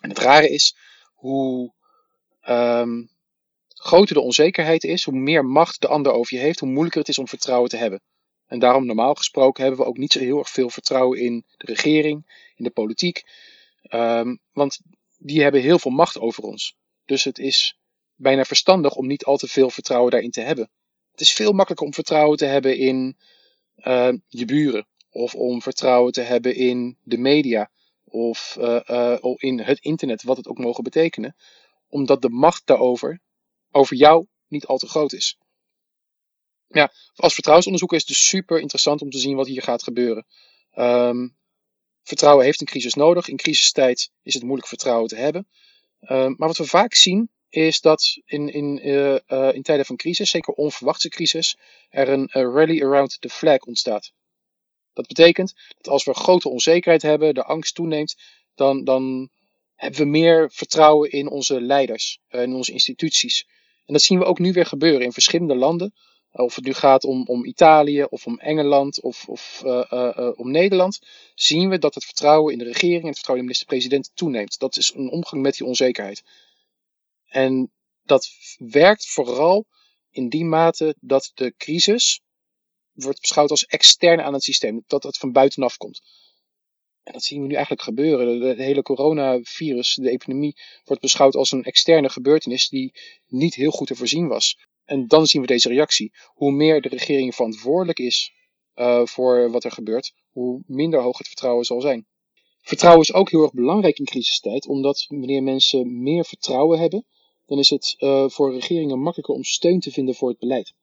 [0.00, 0.76] En het rare is
[1.14, 1.74] hoe
[2.40, 3.04] ehm,
[3.68, 7.08] groter de onzekerheid is, hoe meer macht de ander over je heeft, hoe moeilijker het
[7.08, 8.00] is om vertrouwen te hebben.
[8.48, 11.66] En daarom, normaal gesproken, hebben we ook niet zo heel erg veel vertrouwen in de
[11.66, 13.24] regering, in de politiek.
[13.82, 14.80] Ehm, want
[15.18, 16.76] die hebben heel veel macht over ons.
[17.04, 17.78] Dus het is
[18.14, 20.70] bijna verstandig om niet al te veel vertrouwen daarin te hebben.
[21.10, 23.16] Het is veel makkelijker om vertrouwen te hebben in
[23.74, 24.86] eh, je buren.
[25.10, 27.70] Of om vertrouwen te hebben in de media.
[28.04, 31.36] Of eh, eh, of in het internet, wat het ook mogen betekenen.
[31.88, 33.20] Omdat de macht daarover,
[33.70, 35.38] over jou, niet al te groot is.
[36.68, 40.26] Ja, als vertrouwensonderzoeker is het dus super interessant om te zien wat hier gaat gebeuren.
[40.70, 41.28] Ehm,
[42.02, 43.28] vertrouwen heeft een crisis nodig.
[43.28, 45.48] In crisistijd is het moeilijk vertrouwen te hebben.
[46.00, 49.96] Ehm, maar wat we vaak zien is dat in, in, eh, eh, in tijden van
[49.96, 51.56] crisis, zeker onverwachte crisis,
[51.88, 54.12] er een rally around the flag ontstaat.
[54.92, 58.16] Dat betekent dat als we grote onzekerheid hebben, de angst toeneemt,
[58.54, 59.30] dan, dan
[59.74, 63.46] hebben we meer vertrouwen in onze leiders, eh, in onze instituties.
[63.86, 65.94] En dat zien we ook nu weer gebeuren in verschillende landen.
[66.32, 70.38] Of het nu gaat om, om Italië, of om Engeland, of, of eh, eh, eh,
[70.38, 70.98] om Nederland,
[71.34, 74.58] zien we dat het vertrouwen in de regering en het vertrouwen in de minister-president toeneemt.
[74.58, 76.22] Dat is een omgang met die onzekerheid.
[77.26, 79.66] En dat werkt vooral
[80.10, 82.20] in die mate dat de crisis
[82.92, 86.02] wordt beschouwd als extern aan het systeem, dat het van buitenaf komt.
[87.02, 88.40] En dat zien we nu eigenlijk gebeuren.
[88.56, 92.92] De hele coronavirus, de epidemie, wordt beschouwd als een externe gebeurtenis die
[93.26, 94.56] niet heel goed te voorzien was.
[94.88, 96.12] En dan zien we deze reactie.
[96.34, 98.32] Hoe meer de regering verantwoordelijk is
[98.74, 102.06] uh, voor wat er gebeurt, hoe minder hoog het vertrouwen zal zijn.
[102.60, 107.06] Vertrouwen is ook heel erg belangrijk in crisistijd, omdat wanneer mensen meer vertrouwen hebben,
[107.46, 110.74] dan is het uh, voor regeringen makkelijker om steun te vinden voor het beleid.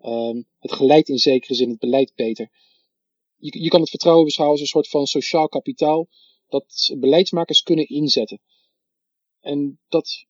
[0.00, 2.50] Um, het geleidt in zekere zin het beleid beter.
[3.36, 6.08] Je, je kan het vertrouwen beschouwen als een soort van sociaal kapitaal
[6.48, 8.40] dat beleidsmakers kunnen inzetten.
[9.40, 10.26] En dat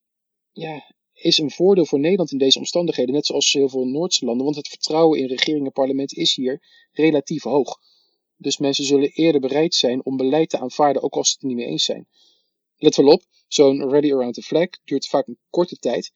[0.51, 4.43] ja, is een voordeel voor Nederland in deze omstandigheden, net zoals heel veel Noordse landen,
[4.43, 7.79] want het vertrouwen in regering en parlement is hier relatief hoog.
[8.37, 11.55] Dus mensen zullen eerder bereid zijn om beleid te aanvaarden, ook als ze het niet
[11.55, 12.07] mee eens zijn.
[12.77, 16.11] Let wel op, zo'n Ready Around the Flag duurt vaak een korte tijd.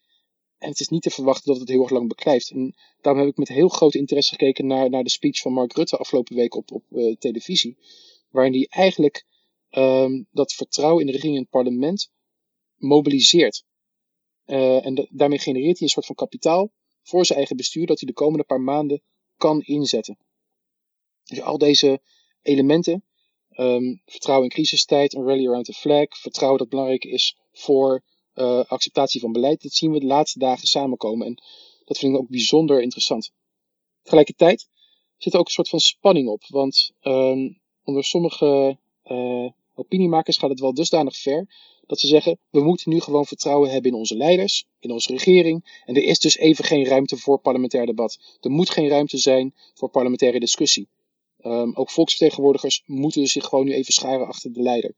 [0.58, 2.52] En het is niet te verwachten dat het heel erg lang beklijft.
[2.52, 5.74] En daarom heb ik met heel groot interesse gekeken naar, naar de speech van Mark
[5.74, 7.78] Rutte afgelopen week op, op uh, televisie.
[8.30, 9.26] Waarin hij eigenlijk
[9.72, 12.12] um, dat vertrouwen in de regering en het parlement
[12.76, 13.64] mobiliseert.
[14.52, 18.08] Uh, en daarmee genereert hij een soort van kapitaal voor zijn eigen bestuur dat hij
[18.08, 19.02] de komende paar maanden
[19.38, 20.18] kan inzetten.
[21.24, 22.02] Dus al deze
[22.42, 23.06] elementen,
[23.50, 28.04] um, vertrouwen in crisistijd, een rally around the flag, vertrouwen dat belangrijk is voor
[28.36, 31.28] uh, acceptatie van beleid, dat zien we de laatste dagen samenkomen.
[31.28, 31.44] En
[31.86, 33.32] dat vind ik ook bijzonder interessant.
[34.02, 34.68] Tegelijkertijd
[35.18, 40.50] zit er ook een soort van spanning op, want um, onder sommige uh, opiniemakers gaat
[40.50, 41.48] het wel dusdanig ver
[41.92, 45.82] dat ze zeggen, we moeten nu gewoon vertrouwen hebben in onze leiders, in onze regering.
[45.86, 48.38] En er is dus even geen ruimte voor parlementair debat.
[48.40, 50.90] Er moet geen ruimte zijn voor parlementaire discussie.
[51.38, 54.96] Ehm, ook volksvertegenwoordigers moeten zich gewoon nu even scharen achter de leider.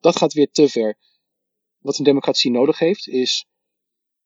[0.00, 0.98] Dat gaat weer te ver.
[1.78, 3.46] Wat een democratie nodig heeft, is,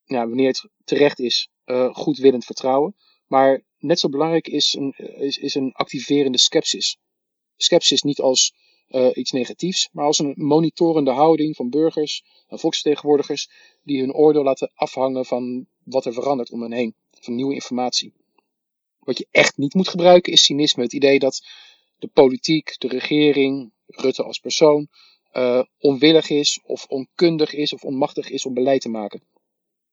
[0.05, 2.96] wanneer het terecht is, uh, goedwillend vertrouwen.
[3.27, 6.99] Maar net zo belangrijk is een, is, is een activerende skepsis.
[7.57, 8.55] Skepsis niet als
[8.90, 13.50] uh, iets negatiefs, maar als een monitorende houding van burgers en volksvertegenwoordigers
[13.83, 18.12] die hun oordeel laten afhangen van wat er verandert om hen heen, van nieuwe informatie.
[18.98, 20.83] Wat je echt niet moet gebruiken is cynisme.
[20.83, 21.46] Het idee dat
[21.98, 24.88] de politiek, de regering, Rutte als persoon,
[25.33, 29.22] uh, onwillig is of onkundig is of onmachtig is om beleid te maken.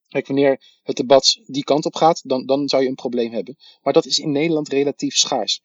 [0.07, 3.57] Kijk, wanneer het debat die kant op gaat, dan, dan zou je een probleem hebben.
[3.81, 5.61] Maar dat is in Nederland relatief schaars.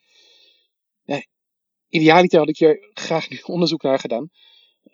[1.93, 4.31] Idealiter had ik hier graag onderzoek naar gedaan.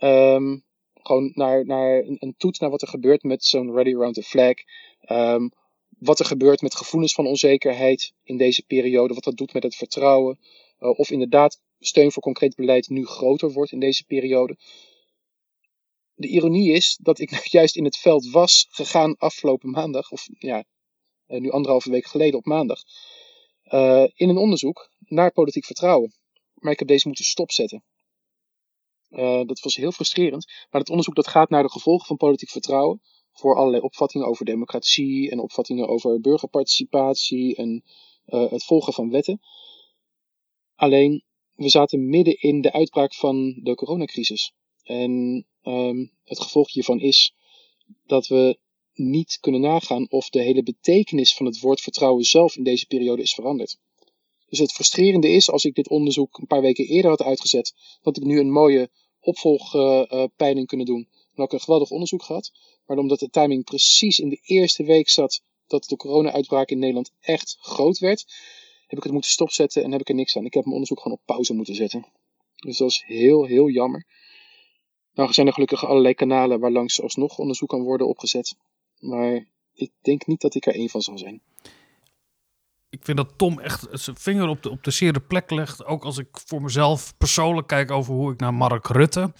[0.00, 4.22] Um, gewoon naar, naar een, toets naar wat er gebeurt met zo'n Ready Around the
[4.22, 4.54] Flag.
[5.08, 5.50] Um,
[5.98, 9.14] wat er gebeurt met gevoelens van onzekerheid in deze periode.
[9.14, 10.38] Wat dat doet met het vertrouwen.
[10.80, 14.56] Uh, of inderdaad steun voor concreet beleid nu groter wordt in deze periode.
[16.14, 20.10] De ironie is dat ik juist in het veld was gegaan afgelopen maandag.
[20.10, 20.64] Of ja,
[21.28, 22.82] uh, nu anderhalve week geleden op maandag.
[23.64, 26.17] Uh, in een onderzoek naar politiek vertrouwen.
[26.60, 27.84] Maar ik heb deze moeten stopzetten.
[29.10, 30.46] Uh, dat was heel frustrerend.
[30.70, 33.02] Maar het onderzoek dat gaat naar de gevolgen van politiek vertrouwen.
[33.32, 37.84] Voor allerlei opvattingen over democratie en opvattingen over burgerparticipatie en
[38.26, 39.40] uh, het volgen van wetten.
[40.74, 44.52] Alleen, we zaten midden in de uitbraak van de coronacrisis.
[44.82, 47.34] En um, het gevolg hiervan is
[48.06, 48.58] dat we
[48.94, 53.22] niet kunnen nagaan of de hele betekenis van het woord vertrouwen zelf in deze periode
[53.22, 53.78] is veranderd.
[54.48, 58.16] Dus het frustrerende is, als ik dit onderzoek een paar weken eerder had uitgezet, dat
[58.16, 61.08] ik nu een mooie opvolgpeiling kunnen doen.
[61.10, 62.52] Dan had ik een geweldig onderzoek gehad.
[62.86, 67.12] Maar omdat de timing precies in de eerste week zat dat de corona-uitbraak in Nederland
[67.20, 68.26] echt groot werd,
[68.86, 70.44] heb ik het moeten stopzetten en heb ik er niks aan.
[70.44, 72.06] Ik heb mijn onderzoek gewoon op pauze moeten zetten.
[72.56, 74.06] Dus dat is heel, heel jammer.
[75.14, 78.56] Nou zijn er gelukkig allerlei kanalen waar langs alsnog onderzoek kan worden opgezet.
[78.98, 81.42] Maar ik denk niet dat ik er één van zal zijn
[82.90, 85.84] ik vind dat Tom echt zijn vinger op de, op de zere plek legt.
[85.84, 89.32] Ook als ik voor mezelf persoonlijk kijk over hoe ik naar Mark Rutte.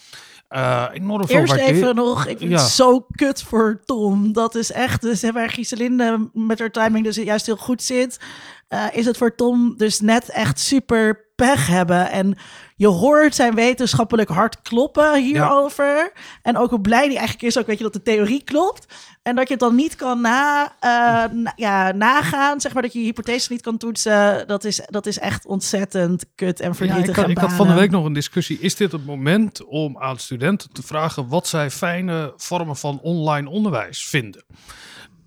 [0.51, 2.59] Uh, enorm veel Eerst even nog, ik vind ja.
[2.59, 4.33] het zo kut voor Tom.
[4.33, 8.21] Dat is echt, dus waar Giselinde met haar timing dus juist heel goed zit,
[8.69, 12.11] uh, is het voor Tom dus net echt super pech hebben.
[12.11, 12.37] En
[12.77, 15.97] je hoort zijn wetenschappelijk hart kloppen hierover.
[15.97, 16.11] Ja.
[16.43, 18.87] En ook hoe blij hij eigenlijk is, ook weet je dat de theorie klopt.
[19.23, 22.93] En dat je het dan niet kan na, uh, na, ja, nagaan, zeg maar dat
[22.93, 24.47] je je hypothese niet kan toetsen.
[24.47, 27.17] Dat is, dat is echt ontzettend kut en verdrietig.
[27.17, 28.59] Ja, ik, had, ik had van de week nog een discussie.
[28.61, 33.49] Is dit het moment om aan studenten te vragen wat zij fijne vormen van online
[33.49, 34.45] onderwijs vinden?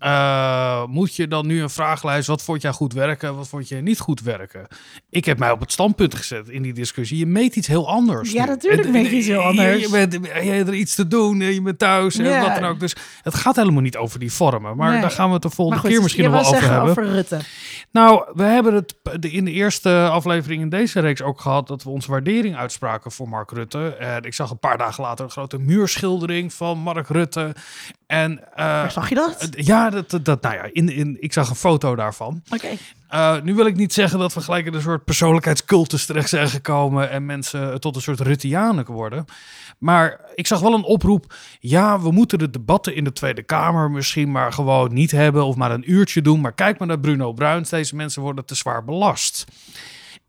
[0.02, 3.76] Uh, moet je dan nu een vragenlijst, wat vond jij goed werken, wat vond je
[3.76, 4.68] niet goed werken?
[5.10, 7.18] Ik heb mij op het standpunt gezet in die discussie.
[7.18, 8.32] Je meet iets heel anders.
[8.32, 8.50] Ja, nu.
[8.50, 9.76] natuurlijk en, meet je iets heel anders.
[9.76, 12.42] Je, je, bent, je hebt er iets te doen, je bent thuis en ja.
[12.42, 12.80] wat dan ook.
[12.80, 14.78] Dus het gaat helemaal niet over die vormen.
[14.78, 15.02] Maar nee.
[15.02, 16.90] daar gaan we het de volgende goed, keer misschien nog wel over hebben.
[16.90, 17.40] over Rutte.
[17.92, 21.90] Nou, we hebben het in de eerste aflevering in deze reeks ook gehad dat we
[21.90, 23.96] onze waardering uitspraken voor Mark Rutte.
[23.96, 27.56] En ik zag een paar dagen later een grote muurschildering van Mark Rutte.
[28.08, 29.48] En, uh, Waar zag je dat?
[29.52, 32.42] Ja, dat, dat, nou ja, in, in, ik zag een foto daarvan.
[32.50, 32.56] Oké.
[32.56, 32.78] Okay.
[33.14, 36.50] Uh, nu wil ik niet zeggen dat we gelijk in een soort persoonlijkheidscultus terecht zijn
[36.50, 39.26] gekomen en mensen tot een soort Ruttianen worden.
[39.78, 41.34] Maar ik zag wel een oproep.
[41.60, 45.56] Ja, we moeten de debatten in de Tweede Kamer misschien maar gewoon niet hebben of
[45.56, 46.42] maar een uurtje doen.
[46.42, 47.70] Maar kijk maar naar Bruno Bruins.
[47.70, 49.46] Deze mensen worden te zwaar belast.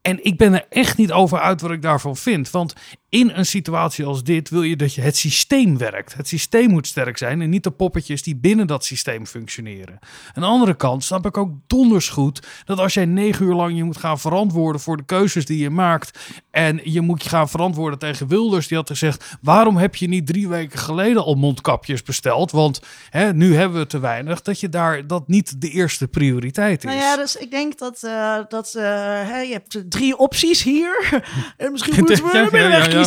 [0.00, 2.50] En ik ben er echt niet over uit wat ik daarvan vind.
[2.50, 2.74] Want
[3.12, 6.14] in een situatie als dit wil je dat je het systeem werkt.
[6.14, 9.98] Het systeem moet sterk zijn en niet de poppetjes die binnen dat systeem functioneren.
[10.34, 13.76] Aan de andere kant snap ik ook donders goed dat als jij negen uur lang
[13.76, 16.18] je moet gaan verantwoorden voor de keuzes die je maakt.
[16.50, 20.26] En je moet je gaan verantwoorden tegen Wilders, die had gezegd: waarom heb je niet
[20.26, 22.50] drie weken geleden al mondkapjes besteld?
[22.50, 24.42] Want hè, nu hebben we te weinig.
[24.42, 26.90] Dat je daar dat niet de eerste prioriteit is.
[26.90, 31.22] Nou ja, dus ik denk dat, uh, dat uh, hè, je hebt drie opties hier.
[31.56, 33.01] en misschien moeten we ja, ja,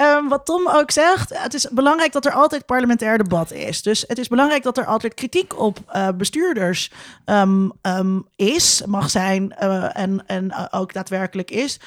[0.00, 3.82] Um, wat Tom ook zegt, het is belangrijk dat er altijd parlementair debat is.
[3.82, 6.90] Dus het is belangrijk dat er altijd kritiek op uh, bestuurders
[7.26, 11.80] um, um, is, mag zijn uh, en, en uh, ook daadwerkelijk is.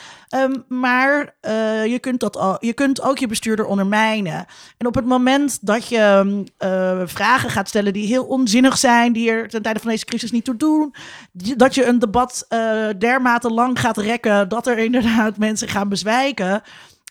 [0.68, 1.36] maar
[1.86, 4.46] je, kunt dat al, je kunt ook je bestuurder ondermijnen.
[4.78, 6.44] En op het moment dat je
[7.06, 10.46] vragen gaat stellen die heel onzinnig zijn, die er ten tijde van deze crisis niet
[10.46, 10.96] toe doen,
[11.32, 12.46] dat je een debat
[12.98, 16.64] dermate lang gaat rekken dat er inderdaad mensen gaan bezwijken.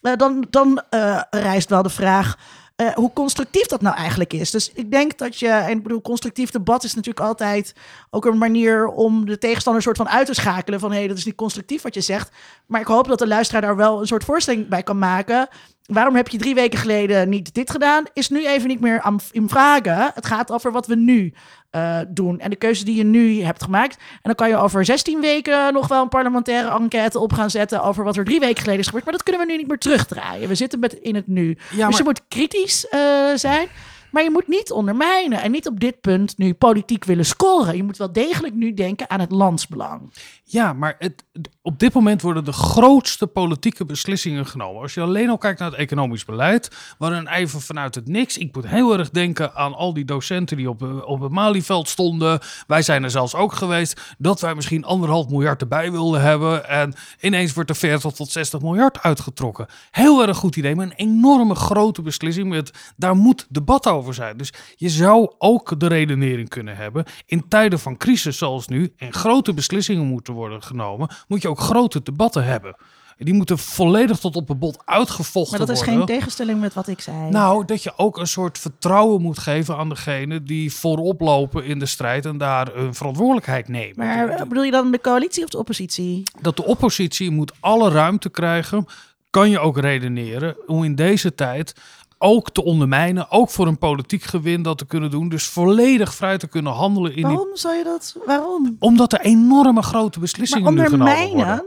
[0.04, 2.36] Uh, dan dan uh, rijst wel de vraag:
[2.76, 4.50] eh, hoe constructief dat nou eigenlijk is.
[4.50, 7.74] Dus ik denk dat je, en ik bedoel, constructief debat is natuurlijk altijd
[8.10, 10.80] ook een manier om de tegenstander soort van uit te schakelen.
[10.80, 12.30] Van hé, hey, dat is niet constructief wat je zegt.
[12.66, 15.48] Maar ik hoop dat de luisteraar daar wel een soort voorstelling bij kan maken.
[15.84, 18.04] Waarom heb je drie weken geleden niet dit gedaan?
[18.12, 20.10] Is nu even niet meer aan, in vragen.
[20.14, 21.32] Het gaat over wat we nu
[21.72, 23.96] uh, doen en de keuze die je nu hebt gemaakt.
[23.96, 27.82] En dan kan je over 16 weken nog wel een parlementaire enquête op gaan zetten
[27.82, 29.04] over wat er drie weken geleden is gebeurd.
[29.04, 30.48] Maar dat kunnen we nu niet meer terugdraaien.
[30.48, 31.58] We zitten met in het nu.
[31.70, 31.88] Ja, maar...
[31.88, 33.00] Dus je moet kritisch uh,
[33.34, 33.68] zijn.
[34.14, 37.76] Maar je moet niet ondermijnen en niet op dit punt nu politiek willen scoren.
[37.76, 40.12] Je moet wel degelijk nu denken aan het landsbelang.
[40.44, 41.24] Ja, maar het,
[41.62, 44.82] op dit moment worden de grootste politieke beslissingen genomen.
[44.82, 48.38] Als je alleen al kijkt naar het economisch beleid, waarin even vanuit het niks.
[48.38, 52.40] Ik moet heel erg denken aan al die docenten die op, op het Malieveld stonden.
[52.66, 54.00] Wij zijn er zelfs ook geweest.
[54.18, 56.68] Dat wij misschien anderhalf miljard erbij wilden hebben.
[56.68, 59.66] En ineens wordt er 40 tot 60 miljard uitgetrokken.
[59.90, 62.48] Heel erg goed idee, maar een enorme grote beslissing.
[62.48, 64.36] Met, daar moet debat over zijn.
[64.36, 67.04] Dus je zou ook de redenering kunnen hebben.
[67.26, 71.60] In tijden van crisis zoals nu en grote beslissingen moeten worden genomen, moet je ook
[71.60, 72.76] grote debatten hebben.
[73.18, 75.58] Die moeten volledig tot op het bot uitgevochten worden.
[75.58, 77.30] Maar dat is geen tegenstelling met wat ik zei.
[77.30, 81.78] Nou, dat je ook een soort vertrouwen moet geven aan degene die voorop lopen in
[81.78, 84.06] de strijd en daar een verantwoordelijkheid nemen.
[84.06, 86.22] Maar bedoel je dan de coalitie of de oppositie?
[86.40, 88.86] Dat de oppositie moet alle ruimte krijgen.
[89.30, 91.74] Kan je ook redeneren om in deze tijd
[92.18, 95.28] ook te ondermijnen, ook voor een politiek gewin dat te kunnen doen.
[95.28, 97.16] Dus volledig vrij te kunnen handelen.
[97.16, 98.16] In Waarom zou je dat?
[98.26, 98.76] Waarom?
[98.78, 101.64] Omdat er enorme grote beslissingen maar nu genomen worden.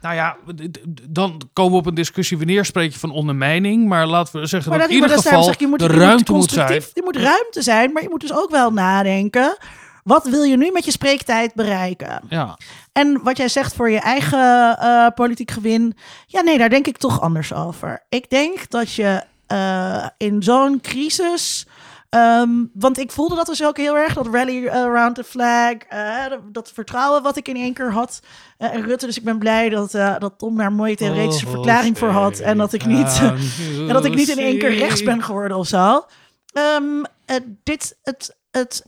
[0.00, 0.36] Nou ja,
[1.08, 2.38] dan komen we op een discussie.
[2.38, 3.88] Wanneer spreek je van ondermijning?
[3.88, 6.40] Maar laten we zeggen maar dat, in ieder geval zeg, je moet, de ruimte moet,
[6.40, 6.82] moet zijn.
[6.94, 9.56] Er moet ruimte zijn, maar je moet dus ook wel nadenken.
[10.04, 12.20] Wat wil je nu met je spreektijd bereiken?
[12.28, 12.58] Ja.
[12.92, 15.96] En wat jij zegt voor je eigen uh, politiek gewin.
[16.26, 18.04] Ja, nee, daar denk ik toch anders over.
[18.08, 21.66] Ik denk dat je uh, in zo'n crisis.
[22.10, 26.38] Um, want ik voelde dat dus ook heel erg, dat rally around the flag, uh,
[26.52, 28.20] dat vertrouwen wat ik in één keer had.
[28.58, 31.52] Uh, en Rutte, dus ik ben blij dat, dat Tom daar een mooie theoretische oh,
[31.52, 32.38] verklaring voor had.
[32.38, 33.20] En dat ik niet,
[33.88, 36.06] en dat ik niet in één keer rechts ben geworden of zo.
[36.80, 37.04] Um,
[37.62, 38.84] dit, het, het,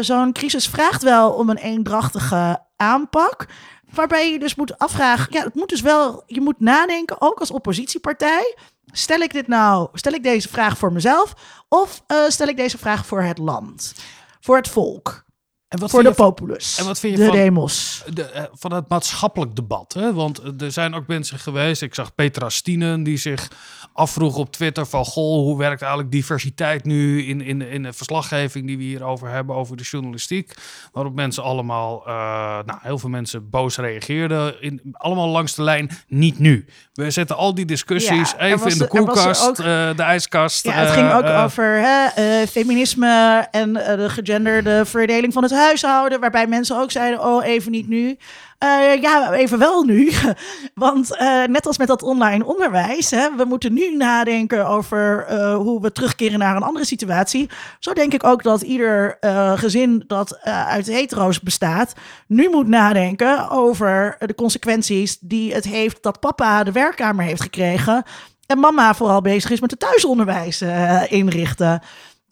[0.00, 3.46] zo'n crisis vraagt wel om een eendrachtige aanpak.
[3.94, 7.50] Waarbij je dus moet afvragen, ja, het moet dus wel, je moet nadenken, ook als
[7.50, 8.56] oppositiepartij.
[8.86, 11.34] Stel ik dit nou, stel ik deze vraag voor mezelf
[11.68, 13.94] of uh, stel ik deze vraag voor het land,
[14.40, 15.24] voor het volk?
[15.72, 16.78] En wat voor de populus.
[16.78, 18.02] En wat vind je de van, demos.
[18.14, 19.92] De, uh, van het maatschappelijk debat?
[19.92, 20.12] Hè?
[20.12, 21.82] Want er zijn ook mensen geweest.
[21.82, 23.48] Ik zag Petra Stienen die zich
[23.92, 25.04] afvroeg op Twitter van...
[25.04, 29.56] Goh, hoe werkt eigenlijk diversiteit nu in, in, in de verslaggeving die we hierover hebben,
[29.56, 30.52] over de journalistiek?
[30.92, 32.14] Waarop mensen allemaal, uh,
[32.66, 34.62] nou, heel veel mensen boos reageerden.
[34.62, 36.66] In, allemaal langs de lijn, niet nu.
[36.92, 39.64] We zetten al die discussies even in de koelkast, ook, uh,
[39.96, 40.64] de ijskast.
[40.64, 46.20] Ja, het ging ook over hè, feminisme en de gegenderde verdeling van het huishouden.
[46.20, 48.16] Waarbij mensen ook zeiden, oh, even niet nu.
[48.64, 50.12] Uh, ja, even wel nu.
[50.74, 55.54] Want uh, net als met dat online onderwijs, hè, we moeten nu nadenken over uh,
[55.56, 57.50] hoe we terugkeren naar een andere situatie.
[57.78, 59.16] Zo denk ik ook dat ieder
[59.56, 61.92] gezin dat uit hetero's bestaat,
[62.26, 68.02] nu moet nadenken over de consequenties die het heeft dat papa de werkkamer heeft gekregen.
[68.46, 70.62] En mama vooral bezig is met het thuisonderwijs
[71.08, 71.82] inrichten.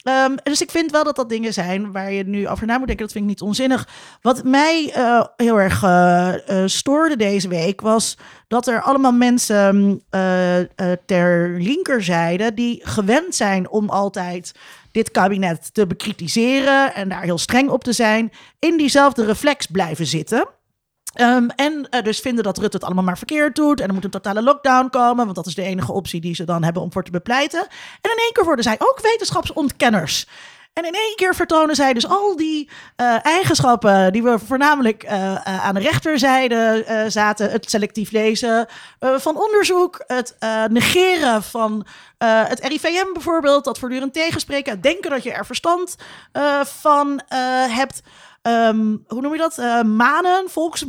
[0.03, 2.87] Um, dus ik vind wel dat dat dingen zijn waar je nu over na moet
[2.87, 3.05] denken.
[3.05, 3.87] Dat vind ik niet onzinnig.
[4.21, 6.33] Wat mij uh, heel erg uh,
[6.65, 10.03] stoorde deze week was dat er allemaal mensen
[11.05, 14.51] ter linkerzijde die gewend zijn om altijd
[14.91, 20.05] dit kabinet te bekritiseren en daar heel streng op te zijn, in diezelfde reflex blijven
[20.05, 20.47] zitten.
[21.15, 23.79] Um, en uh, dus vinden dat Rutte het allemaal maar verkeerd doet.
[23.81, 25.23] En er moet een totale lockdown komen.
[25.23, 27.59] Want dat is de enige optie die ze dan hebben om voor te bepleiten.
[28.01, 30.27] En in één keer worden zij ook wetenschapsontkenners.
[30.73, 35.35] En in één keer vertonen zij dus al die uh, eigenschappen die we voornamelijk uh,
[35.35, 37.51] aan de rechterzijde zaten.
[37.51, 38.67] Het selectief lezen
[38.99, 40.35] van onderzoek, het
[40.69, 41.85] negeren van
[42.17, 45.95] het RIVM bijvoorbeeld, dat voortdurend tegenspreken, het denken dat je er verstand
[46.63, 47.21] van
[47.67, 48.01] hebt.
[48.47, 49.57] Um, hoe noem je dat?
[49.57, 50.85] Uh, manen, volks,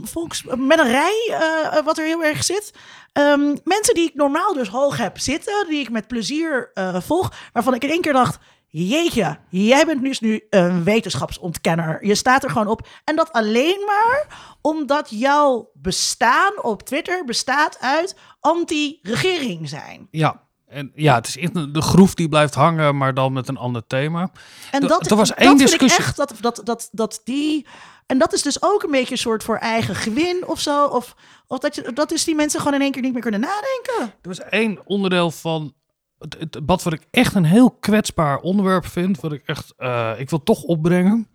[1.29, 2.73] uh, wat er heel erg zit.
[3.12, 7.75] Um, mensen die ik normaal dus hoog heb zitten, die ik met plezier volg, waarvan
[7.75, 8.38] ik in één keer dacht:
[8.75, 12.07] Jeetje, jij bent dus nu een wetenschapsontkenner.
[12.07, 12.88] Je staat er gewoon op.
[13.05, 14.27] En dat alleen maar
[14.61, 20.09] omdat jouw bestaan op Twitter bestaat uit anti-regering zijn.
[20.11, 23.87] Ja, en ja, het is de groef die blijft hangen, maar dan met een ander
[23.87, 24.31] thema.
[24.71, 26.01] En dat, er was één discussie.
[26.01, 27.67] echt dat, dat, dat, dat die.
[28.07, 30.87] En dat is dus ook een beetje een soort voor eigen gewin of zo.
[30.87, 31.15] Of,
[31.47, 34.15] of dat, je, dat is die mensen gewoon in één keer niet meer kunnen nadenken.
[34.23, 35.75] Er was één onderdeel van
[36.19, 40.13] het, het debat wat ik echt een heel kwetsbaar onderwerp vind, wat ik echt, eh,
[40.17, 41.29] ik wil toch opbrengen.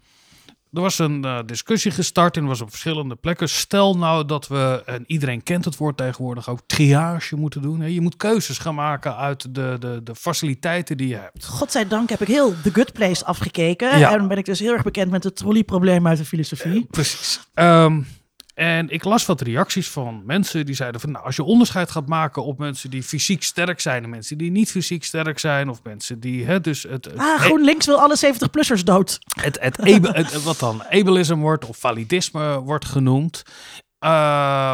[0.77, 3.49] Er was een eh, discussie gestart en was op verschillende plekken.
[3.49, 7.79] Stel nou dat we, en iedereen kent het woord tegenwoordig ook, triage moeten doen.
[7.79, 7.87] Hè?
[7.87, 11.45] Je moet keuzes gaan maken uit de, de, de faciliteiten die je hebt.
[11.45, 13.99] Godzijdank heb ik heel The Good Place afgekeken.
[13.99, 14.11] Ja.
[14.11, 16.87] En dan ben ik dus heel erg bekend met het trolleyprobleem uit de filosofie.
[16.91, 17.39] Precies.
[17.53, 18.01] Ehm,
[18.57, 21.11] en ik las wat reacties van mensen die zeiden van...
[21.11, 24.03] nou, als je onderscheid gaat maken op mensen die fysiek sterk zijn...
[24.03, 25.69] en mensen die niet fysiek sterk zijn...
[25.69, 29.19] of mensen die hè, dus het, het, Ah, GroenLinks wil alle 70-plussers dood.
[29.41, 33.43] het, het, het- wat dan ableism wordt of validisme wordt genoemd.
[33.99, 34.09] eh,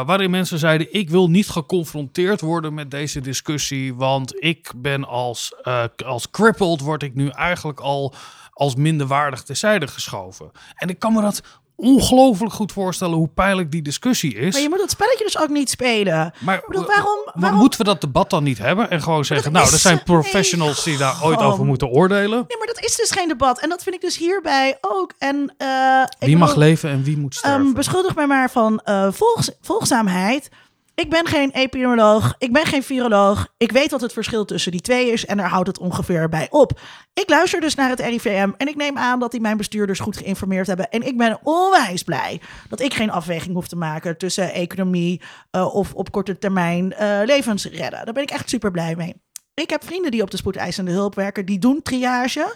[0.06, 5.54] waarin mensen zeiden: Ik wil niet geconfronteerd worden met deze discussie, want ik ben als,
[5.62, 8.14] eh, als crippled, word ik nu eigenlijk al
[8.52, 10.50] als minderwaardig terzijde geschoven.
[10.74, 11.42] En ik kan me dat
[11.76, 14.52] ongelooflijk goed voorstellen hoe pijnlijk die discussie is.
[14.52, 16.32] Maar je moet dat spelletje dus ook niet spelen.
[16.40, 19.72] Maar bedoel, waarom- waarom- moeten we dat debat dan niet hebben en gewoon zeggen: Nou,
[19.72, 22.44] er zijn nee, professionals die daar ooit over moeten oordelen.
[22.48, 23.60] Nee, maar dat is dus geen debat.
[23.60, 25.12] En dat vind ik dus hierbij ook.
[25.18, 27.60] En, eh, Wie mag bedoel, leven en wie moet sterven?
[27.66, 30.48] ehm, beschuldig mij maar van volgs- volgzaamheid.
[30.94, 33.48] Ik ben geen epidemioloog, ik ben geen viroloog.
[33.56, 36.46] Ik weet wat het verschil tussen die twee is en daar houdt het ongeveer bij
[36.50, 36.80] op.
[37.14, 40.16] Ik luister dus naar het RIVM en ik neem aan dat die mijn bestuurders goed
[40.16, 40.90] geïnformeerd hebben.
[40.90, 45.20] En ik ben onwijs blij dat ik geen afweging hoef te maken tussen economie
[45.50, 48.04] eh, of op korte termijn eh, levens redden.
[48.04, 49.14] Daar ben ik echt super blij mee.
[49.54, 52.54] Ik heb vrienden die op de spoedeisende hulp werken, die doen triage.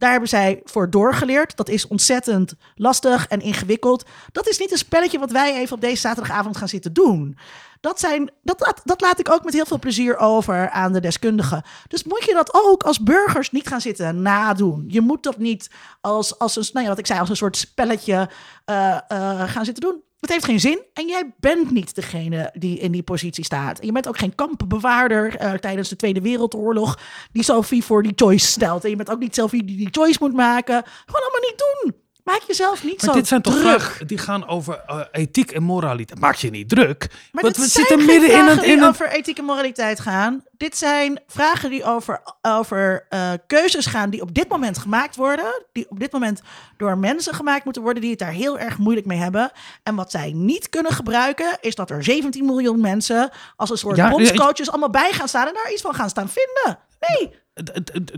[0.00, 1.56] Daar hebben zij voor doorgeleerd.
[1.56, 4.04] Dat is ontzettend lastig en ingewikkeld.
[4.32, 7.38] Dat is niet een spelletje wat wij even op deze zaterdagavond gaan zitten doen.
[7.80, 11.62] Dat, zijn, dat, dat, laat ik ook met heel veel plezier over aan de deskundigen.
[11.88, 14.84] Dus moet je dat ook als burgers niet gaan zitten nadoen.
[14.88, 15.70] Je moet dat niet
[16.00, 18.28] als, als een, nou ja, wat ik zei, als een soort spelletje
[18.64, 20.02] eh, eh, gaan zitten doen.
[20.20, 23.84] Het heeft geen zin en jij bent niet degene die in die positie staat.
[23.84, 26.98] Je bent ook geen kampenbewaarder eh, tijdens de Tweede Wereldoorlog
[27.32, 28.84] die Sophie voor die choice stelt.
[28.84, 30.82] En je bent ook niet Sophie die die choice moet maken.
[31.06, 31.94] Gewoon allemaal niet doen.
[32.24, 33.64] Maak jezelf niet Maar zo dit zijn toch druk.
[33.64, 36.20] vragen die gaan over eh, ethiek en moraliteit.
[36.20, 37.06] Maak je niet druk.
[37.32, 38.58] Maar want dit we zitten midden in een.
[38.60, 40.44] die In een over ethiek en moraliteit gaan.
[40.56, 45.64] Dit zijn vragen die over, over eh, keuzes gaan die op dit moment gemaakt worden.
[45.72, 46.42] Die op dit moment
[46.76, 49.50] door mensen gemaakt moeten worden die het daar heel erg moeilijk mee hebben.
[49.82, 53.96] En wat zij niet kunnen gebruiken is dat er 17 miljoen mensen als een soort
[53.96, 56.78] Ja, bondscoaches allemaal bij gaan staan en daar iets van gaan staan vinden.
[57.00, 57.34] Nee,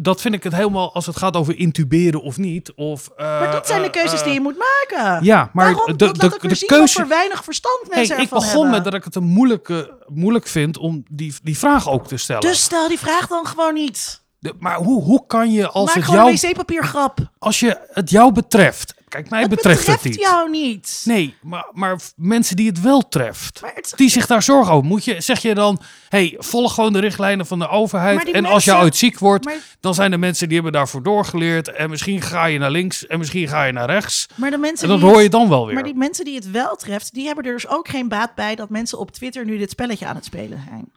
[0.02, 2.72] dat vind ik het helemaal als het gaat over intuberen of niet.
[2.74, 5.24] Of, eh, maar dat zijn de eh, keuzes eh, die je moet maken.
[5.24, 5.96] Ja, maar Waarom?
[5.96, 6.92] de, de, de keuze.
[6.98, 8.70] voor weinig verstand Hey, mensen ik ervan begon hebben.
[8.70, 12.40] met dat ik het een moeilijke, moeilijk vind om die, die vraag ook te stellen.
[12.42, 14.20] Dus stel die vraag dan gewoon niet.
[14.38, 17.18] De- maar hoe, hoe kan je als Maak het, gewoon jou, een wc-papier grap.
[17.38, 18.94] als je het jou betreft.
[19.12, 20.20] Kijk, mij Het betreft, betreft het niet.
[20.20, 21.02] jou niet.
[21.04, 23.60] Nee, maar, maar mensen die het wel treft.
[23.74, 24.86] Het- Die zich daar zorgen over.
[24.88, 28.30] Moet je, zeg je dan, hey, volg gewoon de richtlijnen van de overheid.
[28.30, 31.68] En als je ooit ziek wordt, maar- dan zijn er mensen die hebben daarvoor doorgeleerd.
[31.72, 34.26] En misschien ga je naar links en misschien ga je naar rechts.
[34.34, 35.74] Maar de mensen En dat die hoor het- je dan wel weer.
[35.74, 38.54] Maar die mensen die het wel treft, die hebben er dus ook geen baat bij
[38.54, 40.92] dat mensen op Twitter nu dit spelletje aan het spelen zijn.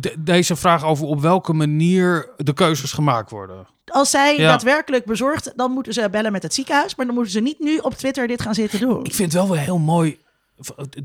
[0.00, 3.66] De- deze vraag over op welke manier de keuzes gemaakt worden.
[3.86, 4.48] Als zij Ja.
[4.48, 7.78] daadwerkelijk bezorgd, dan moeten ze bellen met het ziekenhuis, maar dan moeten ze niet nu
[7.78, 9.04] op Twitter dit gaan zitten doen.
[9.04, 10.18] Ik vind het wel weer heel mooi.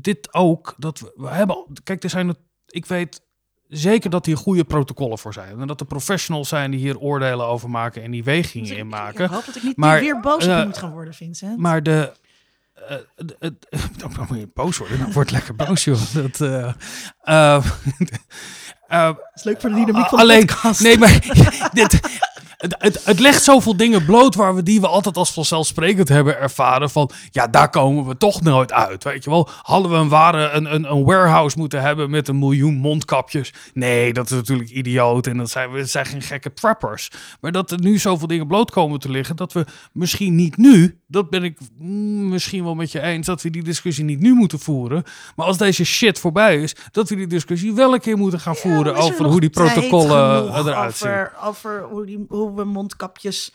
[0.00, 0.74] Dit ook.
[0.78, 1.64] Dat we, we hebben.
[1.84, 2.36] Kijk, er zijn.
[2.66, 3.20] Ik weet
[3.68, 5.60] zeker dat hier goede protocollen voor zijn.
[5.60, 8.82] En dat er professionals zijn die hier oordelen over maken en die wegingen Dus ik-
[8.82, 9.24] inmaken.
[9.24, 11.58] Ik hoop dat ik niet Maar, weer boos eh, moet gaan worden, Vincent.
[11.58, 12.12] Maar de.
[12.74, 12.96] eh,
[13.98, 14.98] Dan moet je boos worden.
[14.98, 16.00] Dan wordt lekker boos, joh.
[16.14, 16.74] Dat, eh,
[18.92, 20.80] eh, is leuk voor de dynamiek van alleen, de podcast.
[20.80, 21.18] Nee, maar
[21.72, 22.00] dit,
[22.62, 26.38] het, het, het legt zoveel dingen bloot waar we die we altijd als vanzelfsprekend hebben
[26.38, 26.90] ervaren.
[26.90, 29.04] Van ja, daar komen we toch nooit uit.
[29.04, 32.38] Weet je wel, hadden we een ware een, een, een warehouse moeten hebben met een
[32.38, 33.52] miljoen mondkapjes?
[33.74, 35.26] Nee, dat is natuurlijk idioot.
[35.26, 37.10] En dat zijn we zijn geen gekke preppers.
[37.40, 41.00] Maar dat er nu zoveel dingen bloot komen te liggen, dat we misschien niet nu,
[41.06, 44.34] dat ben ik mm, misschien wel met je eens, dat we die discussie niet nu
[44.34, 45.02] moeten voeren.
[45.36, 48.56] Maar als deze shit voorbij is, dat we die discussie wel een keer moeten gaan
[48.56, 51.10] voeren er over hoe die protocollen eruit zien.
[51.10, 53.52] over, over hoe, die, hoe mondkapjes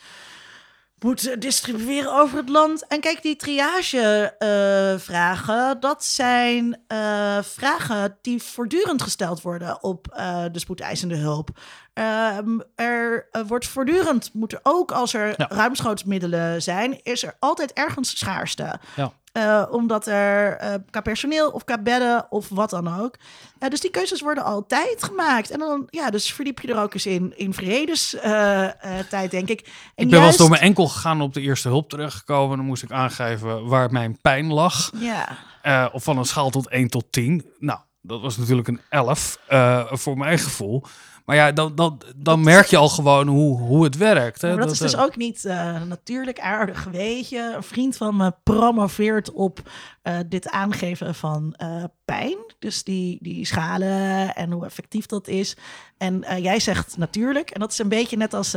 [0.98, 2.86] moeten distribueren over het land.
[2.86, 10.58] En kijk, die triage-vragen, dat zijn eh, vragen die voortdurend gesteld worden op eh, de
[10.58, 11.48] spoedeisende hulp.
[11.92, 15.46] Ehm, er eh, wordt voortdurend, moet er ook als er Ja.
[15.48, 18.78] ruimschootsmiddelen zijn, is er altijd ergens schaarste.
[18.96, 19.12] Ja.
[19.38, 23.14] Eh, omdat er eh qua personeel of qua bedden of wat dan ook.
[23.58, 25.50] Eh, dus die keuzes worden altijd gemaakt.
[25.50, 29.60] En dan, ja, dus verdiep je er ook eens in, in vredestijd, denk ik.
[29.94, 32.56] En Ik ben wel eens door mijn enkel gegaan op de eerste hulp terechtgekomen.
[32.56, 34.90] Dan moest ik aangeven waar mijn pijn lag.
[34.94, 37.46] Ja, of van een schaal tot 1 tot 10.
[37.58, 40.84] Nou, dat was natuurlijk een 11 eh, voor mijn gevoel.
[41.28, 44.42] Maar ja, dan, dan, dan merk je al gewoon hoe, hoe het werkt.
[44.42, 44.48] Hè?
[44.48, 46.84] Maar dat, is dus eh, ook niet uh, natuurlijk aardig.
[46.84, 49.60] Weet je, een vriend van me promoveert op
[50.02, 52.36] uh, dit aangeven van uh, pijn.
[52.58, 55.56] Dus die, die schalen en hoe effectief dat is.
[55.98, 57.50] En jij zegt natuurlijk.
[57.50, 58.54] En dat is een beetje net als...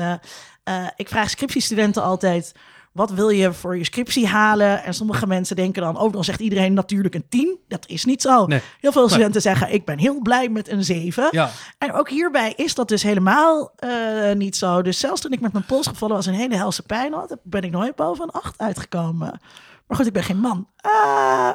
[0.95, 2.51] ik vraag scriptiestudenten altijd
[2.91, 4.83] wat wil je voor je scriptie halen?
[4.83, 7.57] En sommige mensen denken dan, oh, dan zegt iedereen natuurlijk een 10.
[7.67, 8.45] Dat is niet zo.
[8.45, 8.61] Nee.
[8.79, 11.27] Heel veel studenten zeggen, ik ben heel blij met een 7.
[11.31, 11.49] Ja.
[11.77, 14.81] En ook hierbij is dat dus helemaal uh, niet zo.
[14.81, 17.37] Dus zelfs toen ik met mijn pols gevallen was en een hele helse pijn had,
[17.43, 19.39] ben ik nooit boven een 8 uitgekomen.
[19.87, 20.67] Maar goed, ik ben geen man.
[20.81, 21.51] Ah.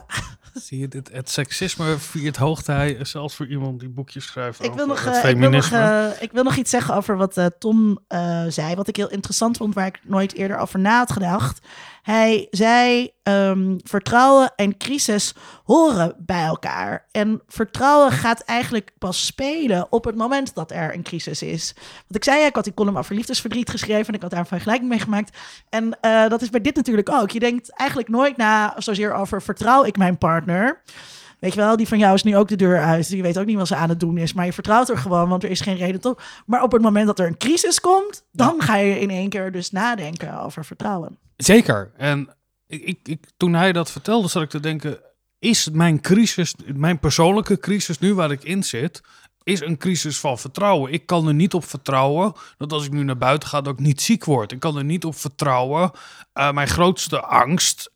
[0.63, 4.77] Zie je, dit, het seksisme viert hoogtij, zelfs voor iemand die boekjes schrijft ik over
[4.77, 5.77] wil nog, het uh, feminisme.
[5.77, 7.99] Ik wil nog, uh, ik wil nog iets zeggen over wat uh, Tom
[8.49, 11.67] zei, wat ik heel interessant vond, waar ik nooit eerder over na had gedacht.
[12.07, 15.35] Hij zei: um, vertrouwen en crisis
[15.65, 17.07] horen bij elkaar.
[17.11, 21.75] En vertrouwen gaat eigenlijk pas spelen op het moment dat er een crisis is.
[22.07, 24.47] Wat ik zei, ik had die column over liefdesverdriet geschreven en ik had daar een
[24.47, 25.37] vergelijking mee gemaakt.
[25.69, 27.31] En uh, dat is bij dit natuurlijk ook.
[27.31, 30.83] Je denkt eigenlijk nooit na zozeer over vertrouw ik mijn partner.
[31.47, 33.09] Weet je wel, die van jou is nu ook de deur uit.
[33.09, 34.33] Die weet ook niet wat ze aan het doen is.
[34.33, 36.23] Maar je vertrouwt er gewoon, want er is geen reden toch.
[36.47, 38.65] Maar op het moment dat er een crisis komt, dan ja.
[38.65, 41.19] ga je in één keer dus nadenken over vertrouwen.
[41.37, 41.91] Zeker.
[41.97, 42.29] En
[42.67, 44.99] ik, ik, ik, toen hij dat vertelde, zat ik te denken:
[45.39, 49.01] is mijn crisis, mijn persoonlijke crisis nu waar ik in zit,
[49.43, 50.93] is een crisis van vertrouwen.
[50.93, 53.85] Ik kan er niet op vertrouwen dat als ik nu naar buiten ga, dat ik
[53.85, 54.53] niet ziek word.
[54.53, 55.91] Ik kan er niet op vertrouwen.
[56.35, 57.91] Uh, mijn grootste angst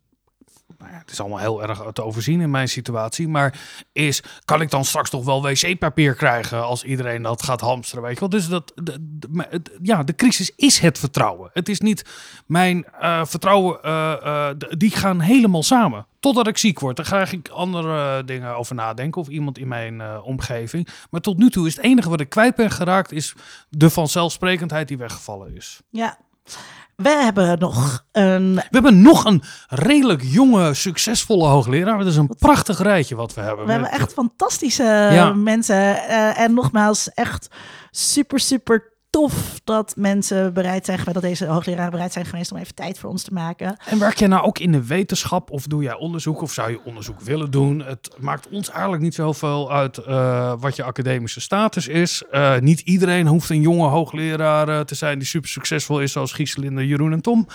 [0.79, 3.29] nou ja, het is allemaal heel erg te overzien in mijn situatie.
[3.29, 3.61] Maar
[3.93, 8.03] is, kan ik dan straks toch wel wc-papier krijgen als iedereen dat gaat hamsteren?
[8.03, 8.29] Weet je wel?
[8.29, 11.51] Dus dat, de, ja, de crisis is het vertrouwen.
[11.53, 12.05] Het is niet
[12.47, 16.07] mijn uh, vertrouwen, uh, uh, die gaan helemaal samen.
[16.21, 16.97] Totdat ik ziek word.
[16.97, 19.21] Dan ga ik andere dingen over nadenken.
[19.21, 20.89] Of iemand in mijn omgeving.
[21.11, 23.13] Maar tot nu toe is het enige wat ik kwijt ben geraakt.
[23.13, 23.35] Is
[23.69, 25.81] de vanzelfsprekendheid die weggevallen is.
[25.91, 26.19] Ja.
[27.03, 28.55] We hebben nog een.
[28.55, 31.99] We hebben nog een redelijk jonge, succesvolle hoogleraar.
[31.99, 33.67] Het is een prachtig rijtje wat we hebben.
[33.67, 35.33] We hebben echt fantastische ja.
[35.33, 35.77] mensen.
[35.77, 37.49] Uh, en nogmaals, echt
[37.91, 42.75] super, super tof dat mensen bereid zijn, dat deze hoogleraren bereid zijn geweest om even
[42.75, 43.77] tijd voor ons te maken.
[43.87, 46.85] En werk jij nou ook in de wetenschap of doe jij onderzoek of zou je
[46.85, 47.83] onderzoek willen doen?
[47.83, 52.23] Het maakt ons eigenlijk niet zoveel uit uh, wat je academische status is.
[52.33, 56.33] Uh, niet iedereen hoeft een jonge hoogleraar uh, te zijn die super succesvol is, zoals
[56.33, 57.47] Gieselinde, Jeroen en Tom.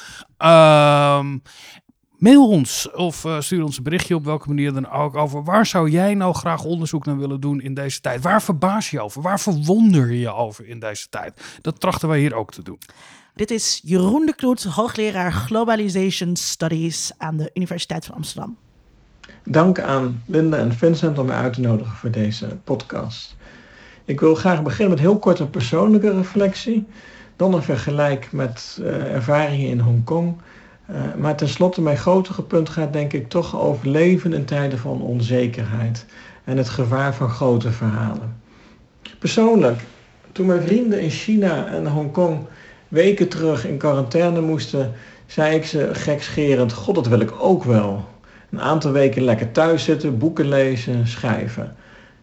[0.44, 1.20] Uh,
[2.26, 5.66] Mail ons of uh, stuur ons een berichtje op welke manier dan ook over waar
[5.66, 8.22] zou jij nou graag onderzoek naar willen doen in deze tijd?
[8.22, 9.22] Waar verbaas je over?
[9.22, 11.60] Waar verwonder je je over in deze tijd?
[11.62, 12.78] Dat trachten wij hier ook te doen.
[13.36, 18.58] Dit is Jeroen de Kloet, hoogleraar Globalization Studies aan de Universiteit van Amsterdam.
[19.44, 23.36] Dank aan Linda en Vincent om mij uit te nodigen voor deze podcast.
[24.06, 26.86] Ik wil graag beginnen met heel kort een persoonlijke reflectie.
[27.36, 30.36] Dan een vergelijk met uh, ervaringen in Hongkong.
[30.92, 35.02] Uh, maar tenslotte, mijn grotere punt gaat denk ik toch over leven in tijden van
[35.02, 36.06] onzekerheid
[36.44, 38.36] en het gevaar van grote verhalen.
[39.20, 39.82] Persoonlijk,
[40.32, 42.40] toen mijn vrienden in China en Hongkong
[42.88, 44.94] weken terug in quarantaine moesten,
[45.26, 48.06] zei ik ze gekscherend: God, dat wil ik ook wel.
[48.52, 51.76] Een aantal weken lekker thuis zitten, boeken lezen, schrijven.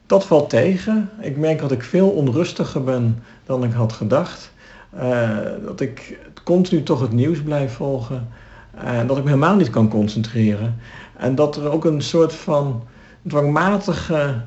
[0.06, 1.10] Dat valt tegen.
[1.20, 4.52] Ik merk dat ik veel onrustiger ben dan ik had gedacht.
[4.94, 8.28] Uh, dat ik continu toch het nieuws blijf volgen.
[8.75, 10.79] En dat ik me helemaal niet kan concentreren.
[11.16, 12.83] En dat er ook een soort van
[13.27, 14.41] dwangmatige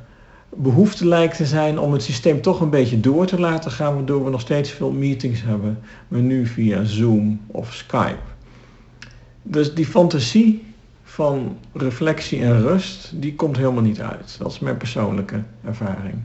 [0.56, 4.24] behoefte lijkt te zijn om het systeem toch een beetje door te laten gaan, waardoor
[4.24, 8.34] we nog steeds veel meetings hebben, maar nu via Zoom of Skype.
[9.42, 10.74] Dus die fantasie
[11.04, 14.36] van reflectie en rust, die komt helemaal niet uit.
[14.40, 16.16] Dat is mijn persoonlijke ervaring.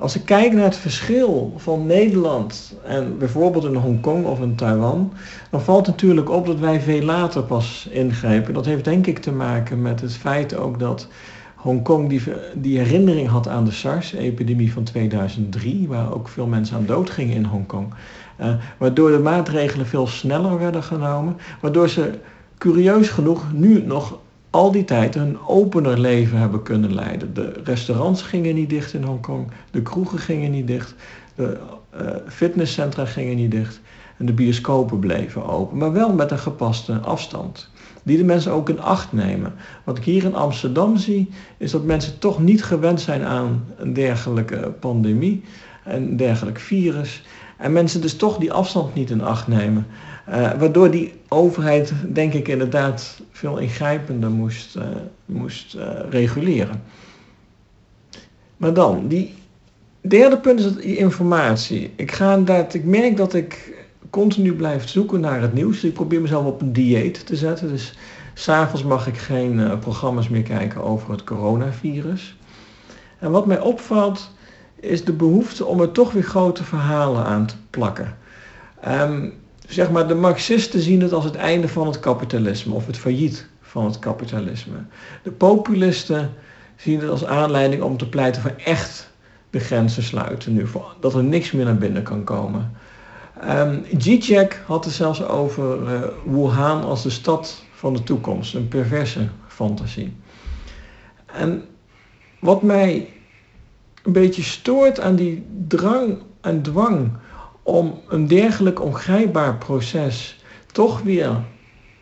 [0.00, 5.12] Als ik kijk naar het verschil van Nederland en bijvoorbeeld in Hongkong of in Taiwan,
[5.50, 8.54] dan valt natuurlijk op dat wij veel later pas ingrijpen.
[8.54, 11.08] Dat heeft denk ik te maken met het feit ook dat
[11.54, 12.22] Hongkong die,
[12.54, 17.36] die herinnering had aan de SARS-epidemie van 2003, waar ook veel mensen aan dood gingen
[17.36, 17.94] in Hongkong.
[18.40, 22.18] Uh, waardoor de maatregelen veel sneller werden genomen, waardoor ze
[22.58, 24.18] curieus genoeg nu nog
[24.50, 27.34] al die tijd een opener leven hebben kunnen leiden.
[27.34, 30.94] De restaurants gingen niet dicht in Hongkong, de kroegen gingen niet dicht,
[31.34, 31.58] de
[32.00, 33.80] uh, fitnesscentra gingen niet dicht
[34.16, 37.70] en de bioscopen bleven open, maar wel met een gepaste afstand.
[38.02, 39.54] Die de mensen ook in acht nemen.
[39.84, 43.92] Wat ik hier in Amsterdam zie, is dat mensen toch niet gewend zijn aan een
[43.92, 45.44] dergelijke pandemie,
[45.84, 47.22] een dergelijk virus.
[47.56, 49.86] En mensen dus toch die afstand niet in acht nemen.
[50.28, 54.84] Uh, waardoor die overheid, denk ik, inderdaad veel ingrijpender moest, uh,
[55.24, 56.82] moest uh, reguleren.
[58.56, 59.34] Maar dan, die
[60.00, 61.92] derde punt is dat informatie.
[61.96, 63.76] Ik, ga dat, ik merk dat ik
[64.10, 65.84] continu blijf zoeken naar het nieuws.
[65.84, 67.68] Ik probeer mezelf op een dieet te zetten.
[67.68, 67.98] Dus
[68.34, 72.36] s'avonds mag ik geen programma's meer kijken over het coronavirus.
[73.18, 74.30] En wat mij opvalt
[74.80, 78.16] is de behoefte om er toch weer grote verhalen aan te plakken.
[78.88, 79.32] Um,
[79.68, 83.46] zeg maar, de Marxisten zien het als het einde van het kapitalisme of het failliet
[83.60, 84.76] van het kapitalisme.
[85.22, 86.30] De populisten
[86.76, 89.10] zien het als aanleiding om te pleiten voor echt
[89.50, 90.66] de grenzen sluiten nu,
[91.00, 92.72] dat er niks meer naar binnen kan komen.
[93.44, 98.68] Um, Zizek had het zelfs over uh, Wuhan als de stad van de toekomst, een
[98.68, 100.16] perverse fantasie.
[101.26, 101.64] En
[102.40, 103.08] wat mij
[104.02, 107.10] een beetje stoort aan die drang en dwang
[107.68, 110.38] om een dergelijk ongrijpbaar proces
[110.72, 111.36] toch weer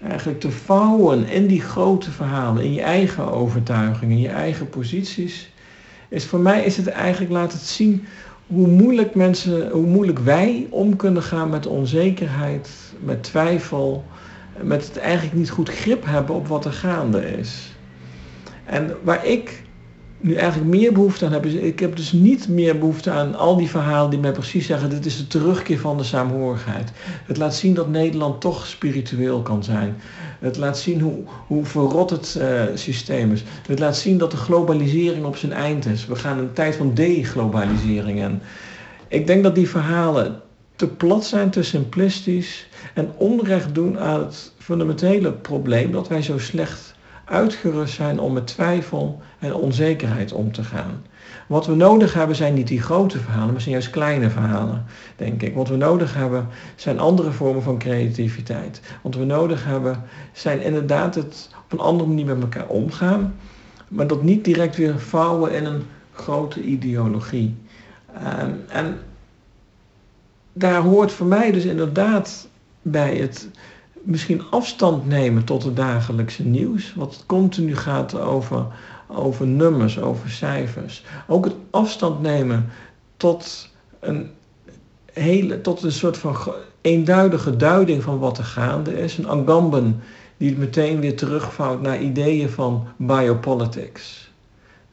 [0.03, 5.51] eigenlijk te vouwen in die grote verhalen, in je eigen overtuigingen, in je eigen posities,
[6.09, 8.05] is voor mij is het eigenlijk laat het zien
[8.47, 14.05] hoe moeilijk mensen, hoe moeilijk wij om kunnen gaan met onzekerheid, met twijfel,
[14.63, 17.77] met het eigenlijk niet goed grip hebben op wat er gaande is.
[18.65, 19.63] En waar ik
[20.21, 21.45] nu eigenlijk meer behoefte aan heb.
[21.45, 25.07] Ik heb dus niet meer behoefte aan al die verhalen die mij precies zeggen: dit
[25.07, 26.93] is de terugkeer van de saamhorigheid.
[27.25, 29.97] Het laat zien dat Nederland toch spiritueel kan zijn.
[30.39, 33.45] Het laat zien hoe, hoe verrot het uh, systeem is.
[33.67, 36.07] Het laat zien dat de globalisering op zijn eind is.
[36.07, 38.41] We gaan een tijd van deglobalisering in.
[39.09, 40.41] Ik denk dat die verhalen
[40.77, 46.39] te plat zijn, te simplistisch en onrecht doen aan het fundamentele probleem dat wij zo
[46.39, 46.95] slecht
[47.27, 51.03] uitgerust zijn om met twijfel en onzekerheid om te gaan.
[51.47, 54.85] Wat we nodig hebben zijn niet die grote verhalen, maar zijn juist kleine verhalen,
[55.17, 55.55] denk ik.
[55.55, 58.81] Wat we nodig hebben zijn andere vormen van creativiteit.
[59.03, 60.03] Wat we nodig hebben
[60.33, 63.35] zijn inderdaad het op een andere manier met elkaar omgaan,
[63.89, 67.55] maar dat niet direct weer vouwen in een grote ideologie.
[68.15, 68.99] Ehm, en
[70.53, 72.49] daar hoort voor mij dus inderdaad
[72.83, 73.49] bij het
[74.07, 78.67] misschien afstand nemen tot het dagelijkse nieuws, wat continu gaat over,
[79.09, 81.05] over nummers, over cijfers.
[81.27, 82.69] Ook het afstand nemen
[83.17, 83.69] tot
[84.01, 84.31] een,
[85.13, 86.37] hele, tot een soort van
[86.81, 89.19] eenduidige duiding van wat er gaande is.
[89.19, 90.03] Een Agamben
[90.37, 94.31] die het meteen weer terugvouwt naar ideeën van biopolitics.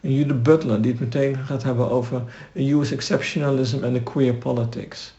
[0.01, 2.21] Een Judith Butler die het meteen gaat hebben over
[2.53, 5.13] US exceptionalism en de queer politics.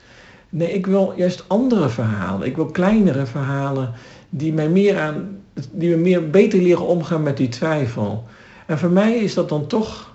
[0.56, 2.46] Nee, ik wil juist andere verhalen.
[2.46, 3.92] Ik wil kleinere verhalen
[4.28, 5.38] die mij meer aan,
[5.70, 8.24] die me meer beter leren omgaan met die twijfel.
[8.66, 10.14] En voor mij is dat dan toch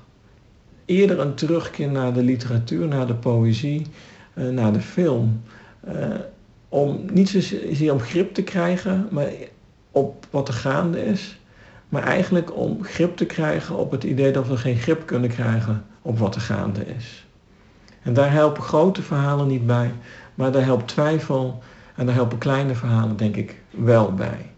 [0.86, 3.86] eerder een terugkeer naar de literatuur, naar de poëzie,
[4.34, 5.42] uh, naar de film.
[5.88, 5.94] Uh,
[6.70, 9.32] om niet zozeer om grip te krijgen maar
[9.92, 11.40] op wat er gaande is,
[11.90, 15.86] maar eigenlijk om grip te krijgen op het idee dat we geen grip kunnen krijgen
[16.02, 17.28] op wat er gaande is.
[18.04, 19.92] En daar helpen grote verhalen niet bij,
[20.40, 21.60] maar daar helpt twijfel
[21.96, 24.52] en daar helpen kleine verhalen, denk ik, wel bij.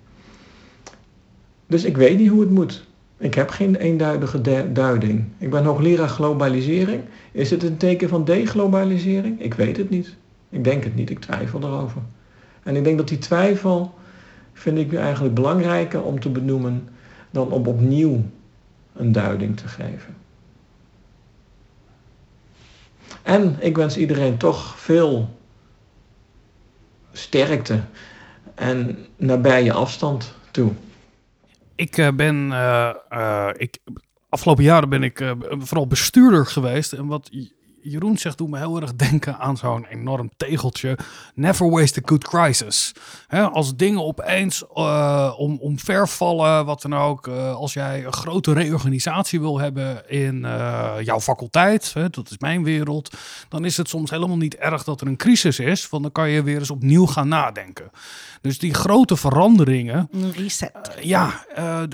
[1.68, 2.86] Dus ik weet niet hoe het moet.
[3.18, 5.26] Ik heb geen eenduidige duiding.
[5.38, 7.04] Ik ben hoogleraar globalisering.
[7.32, 9.42] Is het een teken van deglobalisering?
[9.42, 10.16] Ik weet het niet.
[10.50, 11.10] Ik denk het niet.
[11.10, 12.02] Ik twijfel erover.
[12.64, 13.94] En ik denk dat die twijfel
[14.54, 16.90] vind ik eigenlijk belangrijker om te benoemen
[17.32, 18.24] dan om opnieuw
[18.94, 20.16] een duiding te geven.
[23.24, 25.40] En ik wens iedereen toch veel
[27.12, 27.82] sterkte
[28.56, 30.72] en nabije afstand toe.
[31.76, 33.78] Ik uh, ben, uh, ik,
[34.30, 36.94] afgelopen jaren ben ik vooral bestuurder geweest.
[36.94, 37.30] En wat
[37.82, 40.98] Jeroen zegt, doet me heel erg denken aan zo'n enorm tegeltje.
[41.36, 42.92] Never waste a good crisis.
[43.52, 47.28] als dingen opeens uh, om, omvervallen, wat dan ook.
[47.28, 52.38] Uh, als jij een grote reorganisatie wil hebben in uh, jouw faculteit, hè, dat is
[52.38, 53.18] mijn wereld.
[53.50, 55.90] Dan is het soms helemaal niet erg dat er een crisis is.
[55.90, 57.92] Want dan kan je weer eens opnieuw gaan nadenken.
[58.42, 60.10] Dus die grote veranderingen.
[60.12, 60.72] Een reset.
[61.02, 61.46] ja,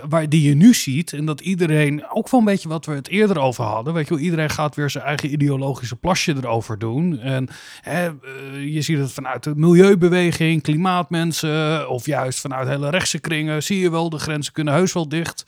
[0.09, 1.13] waar die je nu ziet.
[1.13, 3.93] En dat iedereen, ook van een beetje wat we het eerder over hadden.
[3.93, 7.19] Weet je wel, iedereen gaat weer zijn eigen ideologie plasje erover doen.
[7.19, 7.47] En
[7.81, 13.63] hè, eh, je ziet het vanuit de milieubeweging, klimaatmensen of juist vanuit hele rechtse kringen.
[13.63, 15.43] Zie je wel, de grenzen kunnen heus wel dicht.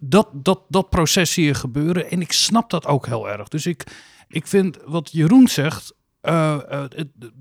[0.00, 3.48] Dat, dat, dat proces zie je gebeuren en ik snap dat ook heel erg.
[3.48, 3.84] Dus ik,
[4.28, 5.94] ik vind wat Jeroen zegt,
[6.24, 6.84] uh, uh,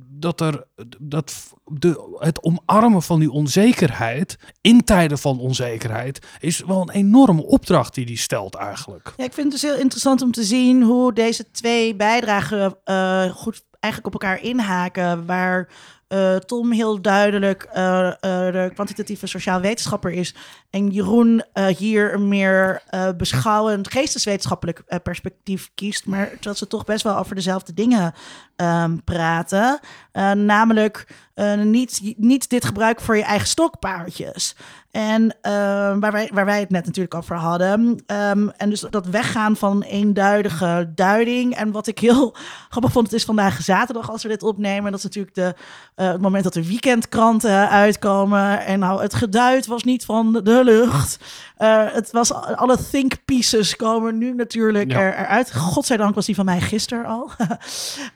[0.09, 0.67] dat er
[0.99, 7.43] dat de, het omarmen van die onzekerheid in tijden van onzekerheid is wel een enorme
[7.43, 9.13] opdracht die die stelt eigenlijk.
[9.17, 13.23] Ja, ik vind het dus heel interessant om te zien hoe deze twee bijdragen uh,
[13.23, 15.69] goed eigenlijk op elkaar inhaken, waar
[16.13, 18.15] eh, Tom heel duidelijk eh, eh,
[18.53, 20.35] de kwantitatieve sociaal wetenschapper is.
[20.69, 21.43] En Jeroen
[21.77, 22.81] hier een meer
[23.17, 26.05] beschouwend geesteswetenschappelijk perspectief kiest.
[26.05, 28.13] Maar dat ze toch best wel over dezelfde dingen
[28.55, 29.79] ehm, praten.
[30.35, 34.55] Namelijk eh, niet, niet dit gebruik voor je eigen stokpaardjes.
[34.91, 38.03] En ehm, waar, wij, waar wij het net natuurlijk over hadden.
[38.05, 41.55] Ehm, en dus dat weggaan van een eenduidige duiding.
[41.55, 42.35] En wat ik heel
[42.69, 44.91] grappig vond, het is vandaag zaterdag als we dit opnemen.
[44.91, 45.55] Dat is natuurlijk de,
[45.95, 48.65] eh, het moment dat de weekendkranten uitkomen.
[48.65, 51.19] En nou, het geduid was niet van de lucht.
[51.63, 54.99] Eh, het was alle think pieces komen nu natuurlijk Ja.
[54.99, 55.55] er, eruit.
[55.55, 57.29] Godzijdank was die van mij gisteren al.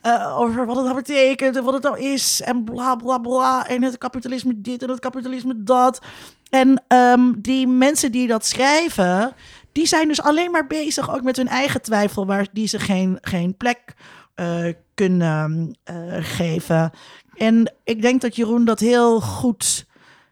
[0.02, 2.42] Eh, over wat het nou betekent en wat het nou is.
[2.42, 3.68] En bla bla bla.
[3.68, 6.02] En het kapitalisme dit en het kapitalisme dat.
[6.50, 9.34] En ehm, die mensen die dat schrijven,
[9.72, 13.18] die zijn dus alleen maar bezig ook met hun eigen twijfel, waar die ze geen,
[13.22, 13.94] geen plek
[14.36, 15.76] eh, kunnen
[16.20, 16.92] geven.
[17.34, 19.86] En ik denk dat Jeroen dat heel goed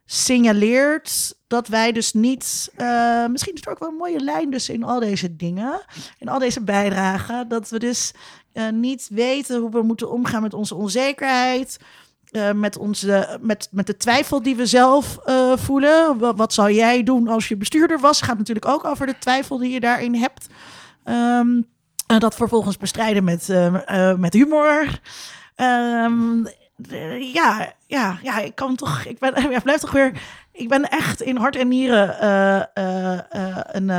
[0.06, 1.36] signaleert.
[1.48, 2.72] Dat wij dus niet.
[2.76, 5.82] eh, misschien is er ook wel een mooie lijn dus in al deze dingen.
[6.20, 7.48] In al deze bijdragen.
[7.48, 8.12] Dat we dus
[8.54, 11.78] eh, niet weten hoe we moeten omgaan met onze onzekerheid.
[12.32, 15.18] eh, met, onze, met, met de twijfel die we zelf
[15.56, 16.18] voelen.
[16.36, 18.22] Wat, zou jij doen als je bestuurder was?
[18.22, 20.48] Gaat natuurlijk ook over de twijfel die je daarin hebt.
[21.04, 21.62] Ehm,
[22.08, 23.48] en dat vervolgens bestrijden met,
[24.18, 25.00] met humor.
[25.56, 26.46] Ehm,
[26.90, 29.06] eh, ja, ja, ja, ik kan toch.
[29.06, 30.22] Ik ben, ja, blijf toch weer.
[30.52, 33.90] Ik ben echt in hart en nieren eh, eh, eh, een,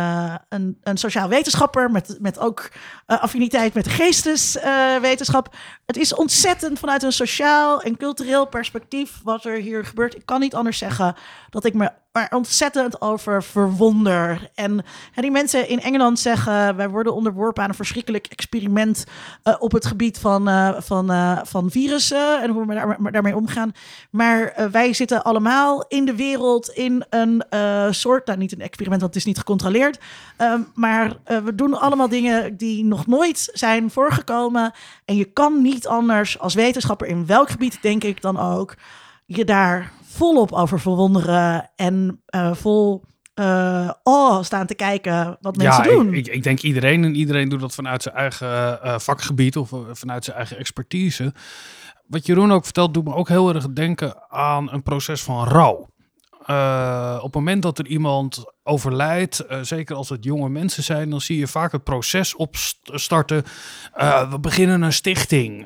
[0.49, 2.71] een, een sociaal wetenschapper met, met ook
[3.07, 5.55] affiniteit met de geesteswetenschap.
[5.87, 10.15] het is ontzettend vanuit een sociaal en cultureel perspectief wat er hier gebeurt.
[10.15, 11.15] Ik kan niet anders zeggen
[11.51, 11.91] dat ik me
[12.23, 14.51] er ontzettend over verwonder.
[14.55, 19.05] En die mensen in Engeland zeggen: wij worden onderworpen aan een verschrikkelijk experiment
[19.43, 23.37] eh, op het gebied van, eh, van, eh, van virussen en hoe we daar, daarmee
[23.37, 23.73] omgaan.
[24.11, 27.45] Maar wij zitten allemaal in de wereld in een
[27.91, 29.99] soort, nou niet een experiment, want het is niet gecontroleerd.
[30.37, 34.73] ehm, maar we doen allemaal dingen die nog nooit zijn voorgekomen.
[35.05, 38.75] En je kan niet anders als wetenschapper in welk gebied, denk ik dan ook,
[39.27, 43.05] je daar volop over verwonderen en eh, vol
[44.03, 46.15] oh staan te kijken wat mensen ja, doen.
[46.15, 49.73] Ik, ik, ik denk iedereen en iedereen doet dat vanuit zijn eigen eh, vakgebied of
[49.93, 51.33] vanuit zijn eigen expertise.
[52.07, 55.89] Wat Jeroen ook vertelt, doet me ook heel erg denken aan een proces van rouw.
[56.47, 61.11] Eh, op het moment dat er iemand overlijdt, eh, zeker als het jonge mensen zijn,
[61.11, 63.45] dan zie je vaak het proces opstarten.
[63.95, 65.59] Eh, we beginnen een stichting.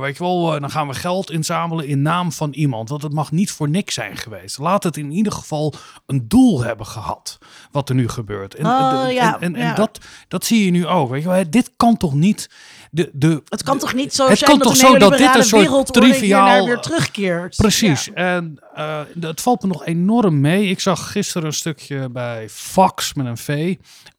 [0.00, 2.88] Weet je wel, dan gaan we geld inzamelen in naam van iemand.
[2.88, 4.58] Want het mag niet voor niks zijn geweest.
[4.58, 5.74] Laat het in ieder geval
[6.06, 7.38] een doel hebben gehad,
[7.70, 8.54] wat er nu gebeurt.
[8.54, 9.74] En, Oh, en- ja, en, en ja.
[9.74, 11.10] dat, dat zie je nu ook.
[11.10, 12.50] Weet je wel, dit kan toch niet.
[12.96, 15.18] De, de, het kan toch niet zo het zijn kan dat toch een zo dat
[15.18, 17.56] dit een soort triviaal- weer terugkeert.
[17.56, 18.04] Precies.
[18.04, 18.12] Ja.
[18.14, 20.66] En eh het valt me nog enorm mee.
[20.68, 23.74] Ik zag gisteren een stukje bij Fox met een V.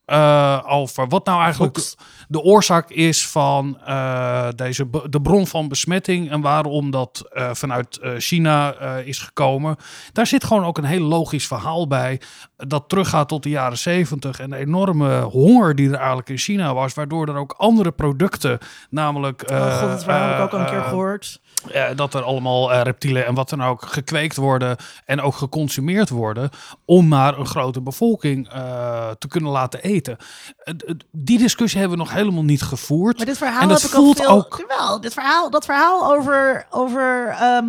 [0.08, 1.96] eh, over wat nou eigenlijk de,
[2.28, 8.00] de oorzaak is van eh, deze de bron van besmetting en waarom dat eh, vanuit
[8.18, 9.76] China is gekomen.
[10.14, 12.20] Daar zit gewoon ook een heel logisch verhaal bij
[12.58, 16.74] dat teruggaat tot de jaren zeventig en de enorme honger die er eigenlijk in China
[16.74, 20.66] was, waardoor er ook andere producten, namelijk oh god, dat heb ik ook al een
[20.66, 21.42] keer eh, gehoord.
[21.72, 26.50] eh, dat er allemaal reptielen en wat dan ook gekweekt worden en ook geconsumeerd worden
[26.86, 28.50] om maar een grote bevolking
[29.18, 29.97] te kunnen laten eten.
[31.12, 33.18] Die discussie hebben we nog helemaal niet gevoerd.
[33.18, 34.30] Maar dit verhaal en dat heb ik al voelt veel...
[34.30, 37.68] ook- Jawel, dit verhaal, dat verhaal over, over ehm,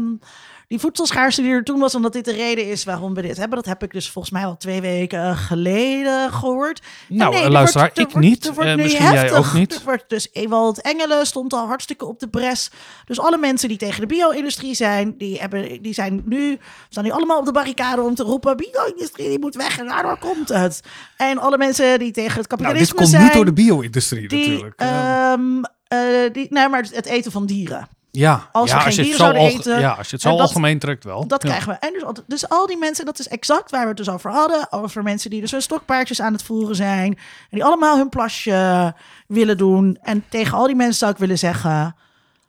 [0.68, 1.94] die voedselschaarste die er toen was...
[1.94, 3.56] en dat dit de reden is waarom we dit hebben...
[3.56, 6.82] dat heb ik dus volgens mij al twee weken geleden gehoord.
[7.08, 8.76] Nou, er luisteraar, wordt- er ik wordt- niet.
[8.76, 9.74] nu misschien jij ook niet.
[9.74, 12.70] Er wordt dus Ewald Engelen stond al hartstikke op de bres.
[13.04, 15.14] Dus alle mensen die tegen de bio-industrie zijn...
[15.16, 16.58] die, hebben, die zijn nu,
[16.88, 18.56] staan nu allemaal op de barricade om te roepen...
[18.56, 20.82] bio-industrie die moet weg en daardoor komt het.
[21.16, 23.22] En alle mensen die tegen het Nou, kapitalisme dit komt zijn...
[23.22, 24.80] niet door de bio-industrie natuurlijk.
[24.80, 27.88] Ehm, eh, die, nee, maar het eten van dieren.
[28.11, 30.12] Ja, als we ja, geen je het dieren zo zouden alge- eten, ja, als je
[30.12, 31.26] het zo en dat- algemeen trekt wel.
[31.26, 31.48] Dat Ja.
[31.48, 31.78] krijgen we.
[31.86, 34.30] En dus, al- dus al die mensen, dat is exact waar we het dus over
[34.30, 34.72] hadden.
[34.72, 37.06] Over mensen die dus hun stokpaardjes aan het voeren zijn.
[37.16, 37.18] En
[37.50, 38.94] die allemaal hun plasje
[39.26, 39.98] willen doen.
[40.02, 41.96] En tegen al die mensen zou ik willen zeggen...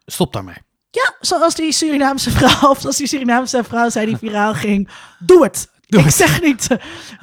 [0.05, 0.55] Stop daarmee.
[0.91, 4.89] Ja, zoals die Surinaamse vrouw, of zoals die Surinaamse vrouw zei die viraal ging.
[5.19, 5.69] Doe het.
[5.87, 6.15] Doe ik het.
[6.15, 6.67] zeg niet,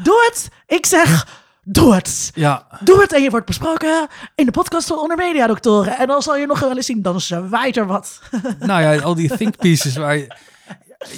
[0.03, 0.49] doe het.
[0.67, 1.27] Ik zeg,
[1.69, 2.31] doe het.
[2.35, 5.99] Ja, Doe het en je wordt besproken in de podcast van Onder Media Doctoren.
[5.99, 8.21] En dan zal je nog wel eens zien, dan zwaait er wat.
[8.59, 10.37] nou ja, al die think pieces waar je...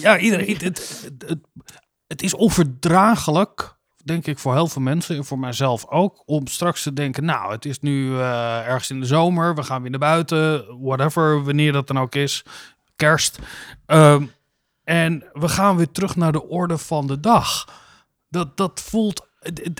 [0.01, 0.53] Ja, iedereen...
[0.53, 1.39] Het, het, het,
[2.07, 6.83] het is onverdraaglijk, denk ik, voor heel veel mensen en voor mijzelf ook, om straks
[6.83, 10.01] te denken, nou, het is nu eh, ergens in de zomer, we gaan weer naar
[10.01, 12.45] buiten, whatever, wanneer dat dan ook is,
[12.97, 13.39] kerst.
[13.87, 14.25] Ehm,
[14.85, 17.65] En we gaan weer terug naar de orde van de dag.
[18.29, 19.28] Dat, dat voelt.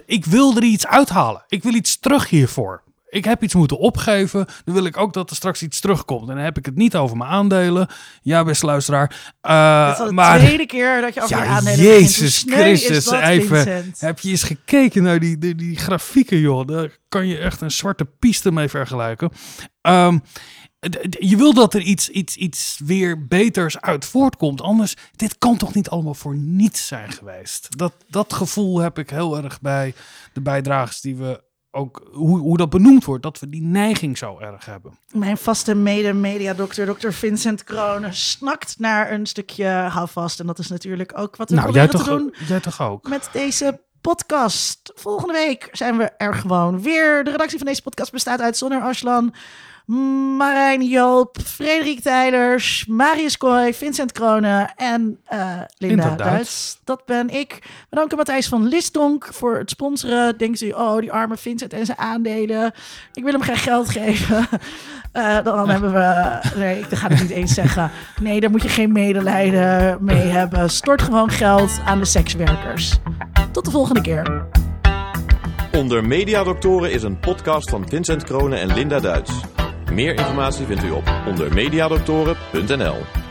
[0.07, 1.45] Ik wil er iets uithalen.
[1.49, 2.83] Ik wil iets terug hiervoor.
[3.11, 4.47] Ik heb iets moeten opgeven.
[4.65, 6.29] Dan wil ik ook dat er straks iets terugkomt.
[6.29, 7.89] En dan heb ik het niet over mijn aandelen.
[8.23, 9.35] Ja, beste luisteraar.
[9.41, 13.05] Eh, Het is de maar tweede keer dat je over Ja, je aandelen Jezus Christus,
[13.05, 13.63] dat, even.
[13.63, 14.01] Vincent?
[14.01, 16.67] heb je eens gekeken naar die, die, die grafieken, joh?
[16.67, 19.31] Daar kan je echt een zwarte piste mee vergelijken.
[19.81, 20.21] D-
[21.19, 24.61] je wil dat er iets, iets, iets weer beters uit voortkomt.
[24.61, 27.79] Anders, dit kan toch niet allemaal voor niets zijn geweest.
[27.79, 29.95] Dat, dat gevoel heb ik heel erg bij
[30.33, 34.39] de bijdragers die we ook, hoe, hoe dat benoemd wordt, dat we die neiging zo
[34.39, 34.99] erg hebben.
[35.13, 40.41] Mijn vaste mede-mediadokter, dokter Vincent Kroon, snakt naar een stukje houvast.
[40.41, 43.09] En dat is natuurlijk ook wat we nou, jij toch, te doen jij toch ook?
[43.09, 44.93] met deze podcast.
[44.95, 47.25] Volgende week zijn we er gewoon weer.
[47.25, 49.35] De redactie van deze podcast bestaat uit Sonner Aslan,
[50.37, 56.81] Marijn Joop, Frederik Tijders, Marius Kooi, Vincent Kronen en eh, Linda Duits.
[56.85, 57.59] Dat ben ik.
[57.91, 60.39] Bedankt Matthijs van Listonk voor het sponsoren.
[60.39, 62.73] Denkt u, oh, die arme Vincent en zijn aandelen.
[63.13, 64.47] Ik wil hem geen geld geven.
[65.13, 66.39] Eh, dan hebben we...
[66.57, 67.91] Nee, ik ga het niet eens zeggen.
[68.21, 70.71] Nee, daar moet je geen medelijden mee hebben.
[70.71, 72.99] Stort gewoon geld aan de sekswerkers.
[73.53, 74.47] Tot de volgende keer.
[75.73, 79.33] Onder Mediadoktoren is een podcast van Vincent Kronen en Linda Duits.
[79.93, 83.28] Meer informatie vindt u op ondermediadoktoren.nl.